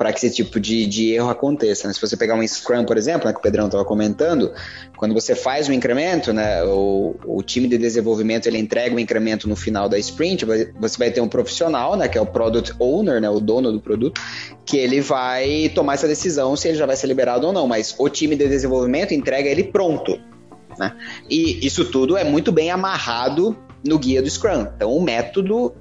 [0.00, 1.86] para que esse tipo de, de erro aconteça.
[1.86, 1.92] Né?
[1.92, 4.50] Se você pegar um Scrum, por exemplo, né, que o Pedrão estava comentando,
[4.96, 8.98] quando você faz um incremento, né, o, o time de desenvolvimento ele entrega o um
[8.98, 12.72] incremento no final da sprint, você vai ter um profissional, né, que é o Product
[12.80, 14.18] Owner, né, o dono do produto,
[14.64, 17.94] que ele vai tomar essa decisão se ele já vai ser liberado ou não, mas
[17.98, 20.18] o time de desenvolvimento entrega ele pronto.
[20.78, 20.96] Né?
[21.28, 23.54] E isso tudo é muito bem amarrado
[23.86, 24.66] no guia do Scrum.
[24.74, 25.74] Então, o método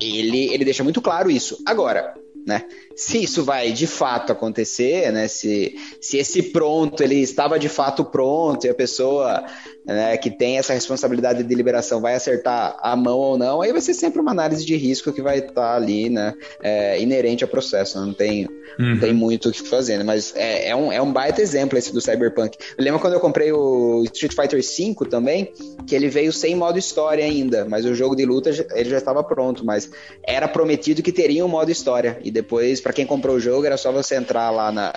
[0.00, 1.58] ele, ele deixa muito claro isso.
[1.66, 2.14] Agora,
[2.46, 2.64] né?
[2.96, 5.28] Se isso vai de fato acontecer, né?
[5.28, 9.44] Se, se esse pronto ele estava de fato pronto e a pessoa
[9.90, 13.80] né, que tem essa responsabilidade de liberação vai acertar a mão ou não, aí vai
[13.80, 16.34] ser sempre uma análise de risco que vai estar tá ali, né?
[16.62, 17.98] É, inerente ao processo.
[17.98, 18.46] Não tem,
[18.78, 18.94] uhum.
[18.94, 20.04] não tem muito o que fazer, né?
[20.04, 22.56] Mas é, é, um, é um baita exemplo esse do Cyberpunk.
[22.78, 25.52] Eu lembro quando eu comprei o Street Fighter V também,
[25.86, 29.24] que ele veio sem modo história ainda, mas o jogo de luta ele já estava
[29.24, 29.90] pronto, mas
[30.22, 32.18] era prometido que teria um modo história.
[32.22, 34.92] E depois, para quem comprou o jogo, era só você entrar lá na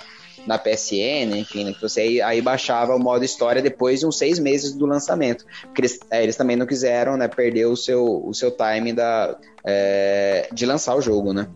[0.45, 4.17] na PSN, enfim, né, que você aí, aí, baixava o modo história depois de uns
[4.17, 5.45] seis meses do lançamento.
[5.63, 9.37] Porque eles, é, eles também não quiseram né, perder o seu, o seu time da,
[9.65, 11.47] é, de lançar o jogo, né?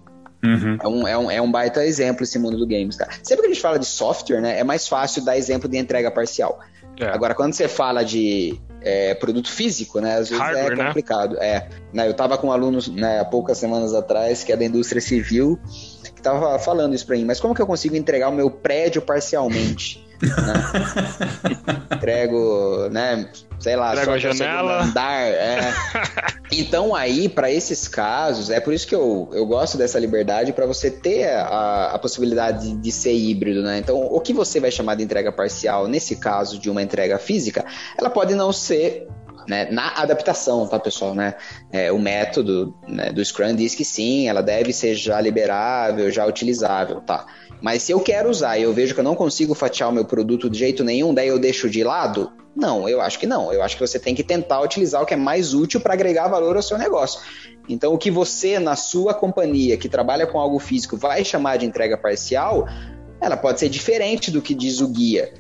[0.43, 0.77] Uhum.
[0.81, 3.11] É, um, é, um, é um baita exemplo esse mundo do games, cara.
[3.23, 6.11] Sempre que a gente fala de software, né, é mais fácil dar exemplo de entrega
[6.11, 6.59] parcial.
[6.99, 7.05] É.
[7.07, 10.15] Agora, quando você fala de é, produto físico, né?
[10.15, 11.35] Às vezes é Hardware, é complicado.
[11.35, 11.47] Né?
[11.47, 14.65] É, né, eu estava com um aluno né, há poucas semanas atrás que é da
[14.65, 15.59] indústria civil
[16.17, 17.25] que estava falando isso para mim.
[17.25, 20.05] Mas como que eu consigo entregar o meu prédio parcialmente?
[20.21, 21.85] né?
[21.95, 23.29] Entrego, né?
[23.59, 24.83] Sei lá, Entrego só a janela.
[24.83, 25.73] Andar, é.
[26.49, 30.65] Então aí, para esses casos, é por isso que eu, eu gosto dessa liberdade para
[30.65, 33.79] você ter a, a possibilidade de, de, ser híbrido, né?
[33.79, 37.65] Então, o que você vai chamar de entrega parcial, nesse caso de uma entrega física,
[37.97, 39.07] ela pode não ser
[39.47, 41.15] né, na adaptação, tá, pessoal?
[41.15, 41.35] Né?
[41.71, 46.25] É, o método né, do Scrum diz que sim, ela deve ser já liberável, já
[46.25, 47.25] utilizável, tá?
[47.61, 50.05] Mas se eu quero usar e eu vejo que eu não consigo fatiar o meu
[50.05, 52.31] produto de jeito nenhum, daí eu deixo de lado?
[52.55, 53.53] Não, eu acho que não.
[53.53, 56.27] Eu acho que você tem que tentar utilizar o que é mais útil para agregar
[56.27, 57.21] valor ao seu negócio.
[57.69, 61.65] Então, o que você, na sua companhia, que trabalha com algo físico, vai chamar de
[61.65, 62.67] entrega parcial,
[63.21, 65.33] ela pode ser diferente do que diz o guia.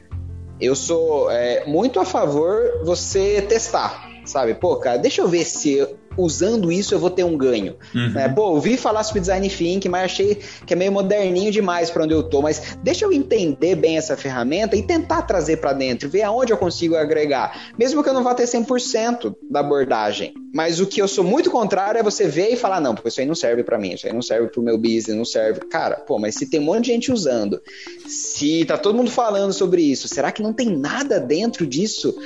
[0.59, 4.53] Eu sou é, muito a favor você testar, sabe?
[4.53, 5.87] Pô, cara, deixa eu ver se
[6.17, 7.75] usando isso eu vou ter um ganho.
[7.93, 8.09] Uhum.
[8.11, 8.27] Né?
[8.29, 12.13] Pô, ouvi falar sobre design thinking, mas achei que é meio moderninho demais para onde
[12.13, 12.41] eu tô.
[12.41, 16.57] Mas deixa eu entender bem essa ferramenta e tentar trazer para dentro, ver aonde eu
[16.57, 17.73] consigo agregar.
[17.77, 20.33] Mesmo que eu não vá ter 100% da abordagem.
[20.53, 23.19] Mas o que eu sou muito contrário é você ver e falar: não, porque isso
[23.19, 25.59] aí não serve para mim, isso aí não serve pro meu business, não serve.
[25.69, 27.61] Cara, pô, mas se tem um monte de gente usando,
[28.07, 32.17] se tá todo mundo falando sobre isso, será que não tem nada dentro disso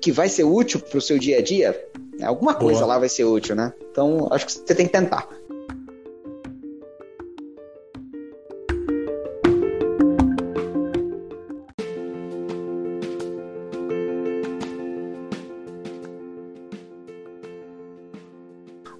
[0.00, 1.78] que vai ser útil pro seu dia a dia?
[2.26, 2.94] Alguma coisa Boa.
[2.94, 3.72] lá vai ser útil, né?
[3.90, 5.28] Então, acho que você tem que tentar.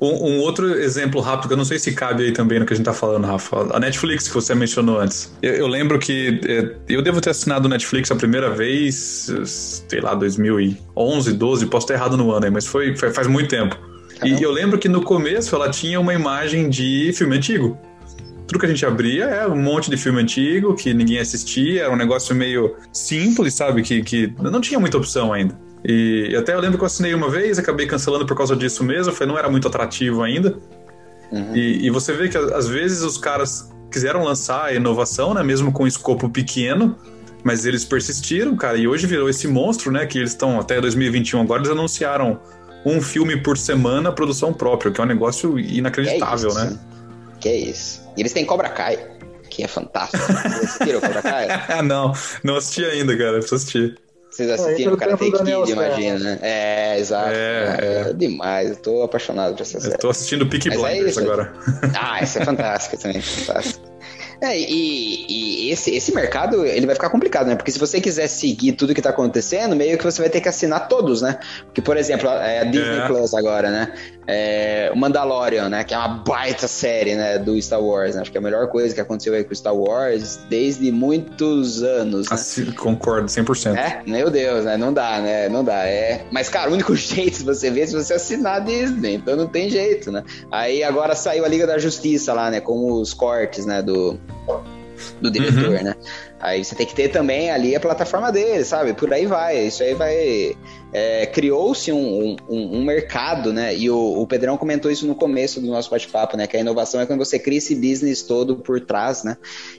[0.01, 2.73] Um, um, outro exemplo rápido, que eu não sei se cabe aí também no que
[2.73, 3.69] a gente tá falando, Rafa.
[3.71, 5.31] A Netflix, que você mencionou antes.
[5.43, 10.15] Eu, eu lembro que é, eu devo ter assinado Netflix a primeira vez, sei lá,
[10.15, 13.77] 2011, 12, posso estar errado no ano aí, mas foi, foi faz muito tempo.
[14.25, 17.79] E eu lembro que no começo ela tinha uma imagem de filme antigo.
[18.47, 21.93] Tudo que a gente abria era um monte de filme antigo que ninguém assistia, era
[21.93, 23.83] um negócio meio simples, sabe?
[23.83, 25.57] Que, que não tinha muita opção ainda.
[25.85, 29.13] E até eu lembro que eu assinei uma vez, acabei cancelando por causa disso mesmo,
[29.13, 30.59] foi, não era muito atrativo ainda.
[31.33, 31.57] Uhum.
[31.57, 35.73] E, e, você vê que às vezes os caras quiseram lançar a inovação, né, mesmo
[35.73, 36.97] com um escopo pequeno,
[37.45, 41.41] mas eles persistiram, cara, e hoje virou esse monstro, né, que eles estão até 2021
[41.41, 42.41] agora, eles anunciaram
[42.85, 46.81] um filme por semana, produção própria, que é um negócio inacreditável, que é isso, né?
[47.41, 48.09] Que é isso.
[48.17, 48.99] E eles têm Cobra Kai,
[49.49, 50.23] que é fantástico.
[50.23, 51.83] Vocês assistiram Cobra Kai?
[51.83, 52.13] não,
[52.43, 53.99] não assisti ainda, cara, preciso assistir.
[54.31, 56.39] Vocês assistiram o Karate Kid, imagina, né?
[56.41, 57.31] É, exato.
[57.31, 58.11] É, é.
[58.11, 59.95] é, demais, eu tô apaixonado por essa série.
[59.95, 61.53] Eu tô assistindo Peak é Blinders é agora.
[62.01, 63.90] Ah, isso é fantástico também, fantástico.
[64.41, 67.57] É, e, e, esse, esse mercado, ele vai ficar complicado, né?
[67.57, 70.49] Porque se você quiser seguir tudo que tá acontecendo, meio que você vai ter que
[70.49, 71.39] assinar todos, né?
[71.67, 73.07] Porque, por exemplo, a, a Disney é.
[73.07, 73.93] Plus agora, né?
[74.27, 75.85] É, o Mandalorian, né?
[75.85, 77.39] Que é uma baita série, né?
[77.39, 78.23] Do Star Wars, né?
[78.23, 82.29] Acho que é a melhor coisa que aconteceu aí com Star Wars desde muitos anos,
[82.31, 82.35] né?
[82.35, 83.77] Assim, concordo, 100%.
[83.77, 84.03] É?
[84.07, 84.77] Meu Deus, né?
[84.77, 85.49] Não dá, né?
[85.51, 86.25] Não dá, é...
[86.31, 89.37] Mas, cara, o único jeito de você ver é se você assinar a Disney, então
[89.37, 90.25] não tem jeito, né?
[90.51, 92.61] Aí agora saiu a Liga da Justiça lá, né?
[92.61, 93.83] Com os cortes, né?
[93.83, 94.19] Do
[95.21, 95.83] do diretor, uhum.
[95.83, 95.95] né?
[96.39, 98.95] Aí você tem que ter também ali a plataforma dele, sabe?
[98.95, 99.67] Por aí vai.
[99.67, 100.57] Isso aí vai
[100.93, 103.75] é, criou-se um, um, um, mercado, né?
[103.75, 106.47] E o, o, Pedrão comentou isso no começo do nosso bate-papo, né?
[106.47, 109.37] Que a inovação é quando você cria esse business todo por trás, né?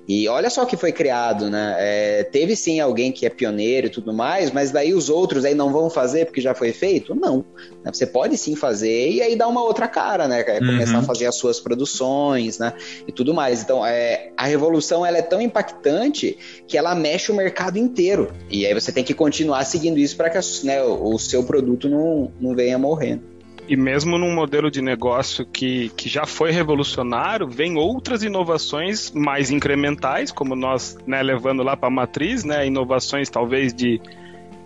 [0.08, 1.76] E olha só o que foi criado, né?
[1.80, 5.54] É, teve sim alguém que é pioneiro e tudo mais, mas daí os outros aí
[5.54, 7.14] não vão fazer porque já foi feito?
[7.14, 7.46] Não.
[7.84, 7.92] Né?
[7.92, 10.42] Você pode sim fazer e aí dar uma outra cara, né?
[10.48, 11.00] É começar uhum.
[11.00, 12.74] a fazer as suas produções, né?
[13.08, 13.62] E tudo mais.
[13.62, 16.38] Então, é, a revolução ela é tão impactante
[16.68, 18.32] que ela mexe o mercado inteiro.
[18.50, 22.32] E aí você tem que continuar seguindo isso para que né, o seu produto não,
[22.40, 23.24] não venha morrendo.
[23.68, 29.50] E mesmo num modelo de negócio que, que já foi revolucionário, vem outras inovações mais
[29.50, 34.02] incrementais, como nós né, levando lá para a matriz, né, inovações talvez de,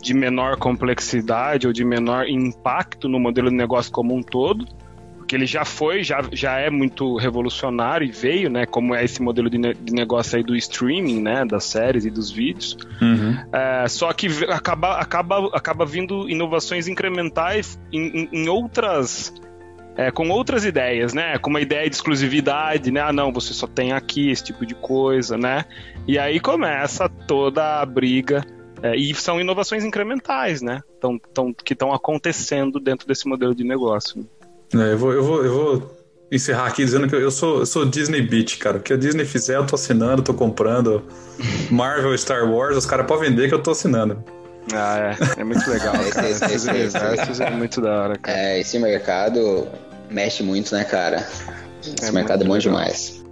[0.01, 4.65] de menor complexidade ou de menor impacto no modelo de negócio como um todo
[5.25, 8.67] porque ele já foi, já, já é muito revolucionário e veio, né?
[8.67, 11.43] Como é esse modelo de, ne de negócio aí do streaming, né?
[11.43, 12.77] Das séries e dos vídeos.
[13.01, 13.35] Uhum.
[13.51, 19.33] É, só que acaba, acaba, acaba vindo inovações incrementais em, em, em outras.
[19.97, 21.39] É, com outras ideias, né?
[21.39, 23.01] Com uma ideia de exclusividade, né?
[23.01, 25.65] Ah, não, você só tem aqui esse tipo de coisa, né?
[26.07, 28.45] E aí começa toda a briga.
[28.83, 30.83] É, e são inovações incrementais, né?
[31.01, 34.29] Tão, tão, que estão acontecendo dentro desse modelo de negócio.
[34.73, 35.95] É, eu, vou, eu, vou, eu vou
[36.31, 38.77] encerrar aqui dizendo que eu sou, eu sou Disney Beat, cara.
[38.77, 41.03] O que a Disney fizer, eu tô assinando, tô comprando.
[41.69, 44.23] Marvel, Star Wars, os caras podem vender que eu tô assinando.
[44.73, 45.41] Ah, é.
[45.41, 45.93] É muito legal.
[46.11, 46.29] Cara.
[46.29, 48.37] esse, esse, esse, é muito da hora, cara.
[48.37, 49.67] É, esse mercado
[50.09, 51.17] mexe muito, né, cara?
[51.83, 52.73] Esse é mercado é bom legal.
[52.73, 53.24] demais.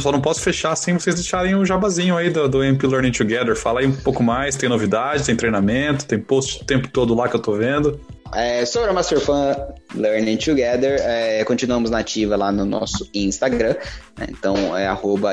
[0.00, 3.56] Só não posso fechar sem vocês deixarem o jabazinho aí do, do MP Learning Together.
[3.56, 7.28] Fala aí um pouco mais, tem novidades, tem treinamento, tem post o tempo todo lá
[7.28, 8.00] que eu tô vendo.
[8.34, 9.54] É, sobre a Masterfan
[9.94, 13.76] Learning Together, é, continuamos nativa lá no nosso Instagram,
[14.18, 14.26] né?
[14.30, 14.88] então é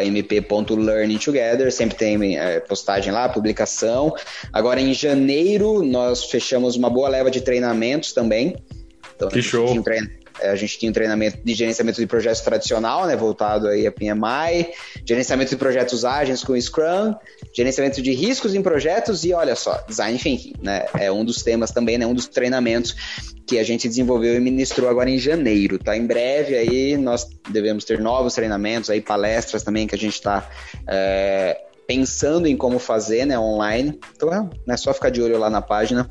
[0.06, 4.14] mp.learningtogether, sempre tem é, postagem lá, publicação.
[4.52, 8.58] Agora em janeiro nós fechamos uma boa leva de treinamentos também.
[9.16, 9.82] Então, que show!
[10.42, 14.74] A gente tinha um treinamento de gerenciamento de projetos tradicional, né, voltado aí a PMI,
[15.06, 17.16] gerenciamento de projetos ágeis com Scrum,
[17.54, 21.72] gerenciamento de riscos em projetos e olha só, design thinking, né, é um dos temas
[21.72, 22.96] também, né, um dos treinamentos
[23.46, 25.98] que a gente desenvolveu e ministrou agora em janeiro, tá?
[25.98, 30.48] Em breve aí nós devemos ter novos treinamentos aí, palestras também que a gente está
[30.88, 34.00] é, pensando em como fazer, né, online.
[34.16, 36.08] Então é né, só ficar de olho lá na página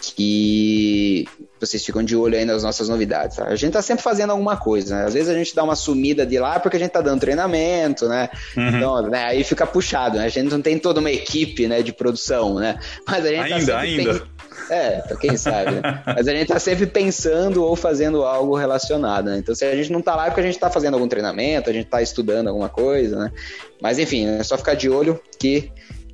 [0.00, 1.26] que
[1.66, 3.36] vocês ficam de olho aí nas nossas novidades.
[3.36, 3.44] Tá?
[3.44, 5.04] A gente tá sempre fazendo alguma coisa, né?
[5.04, 8.08] Às vezes a gente dá uma sumida de lá porque a gente tá dando treinamento,
[8.08, 8.28] né?
[8.56, 8.68] Uhum.
[8.68, 10.24] Então, né, aí fica puxado, né?
[10.24, 12.78] A gente não tem toda uma equipe, né, de produção, né?
[13.06, 14.22] Mas a gente ainda, tá ainda.
[14.70, 16.02] É, quem sabe, né?
[16.06, 19.38] Mas a gente tá sempre pensando ou fazendo algo relacionado, né?
[19.38, 21.70] Então, se a gente não tá lá é porque a gente tá fazendo algum treinamento,
[21.70, 23.32] a gente tá estudando alguma coisa, né?
[23.80, 25.70] Mas, enfim, é só ficar de olho que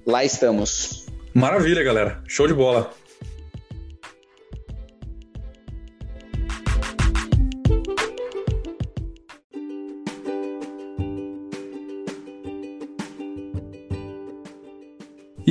[0.07, 1.07] lá estamos.
[1.33, 2.23] Maravilha, galera.
[2.29, 2.91] Show de bola.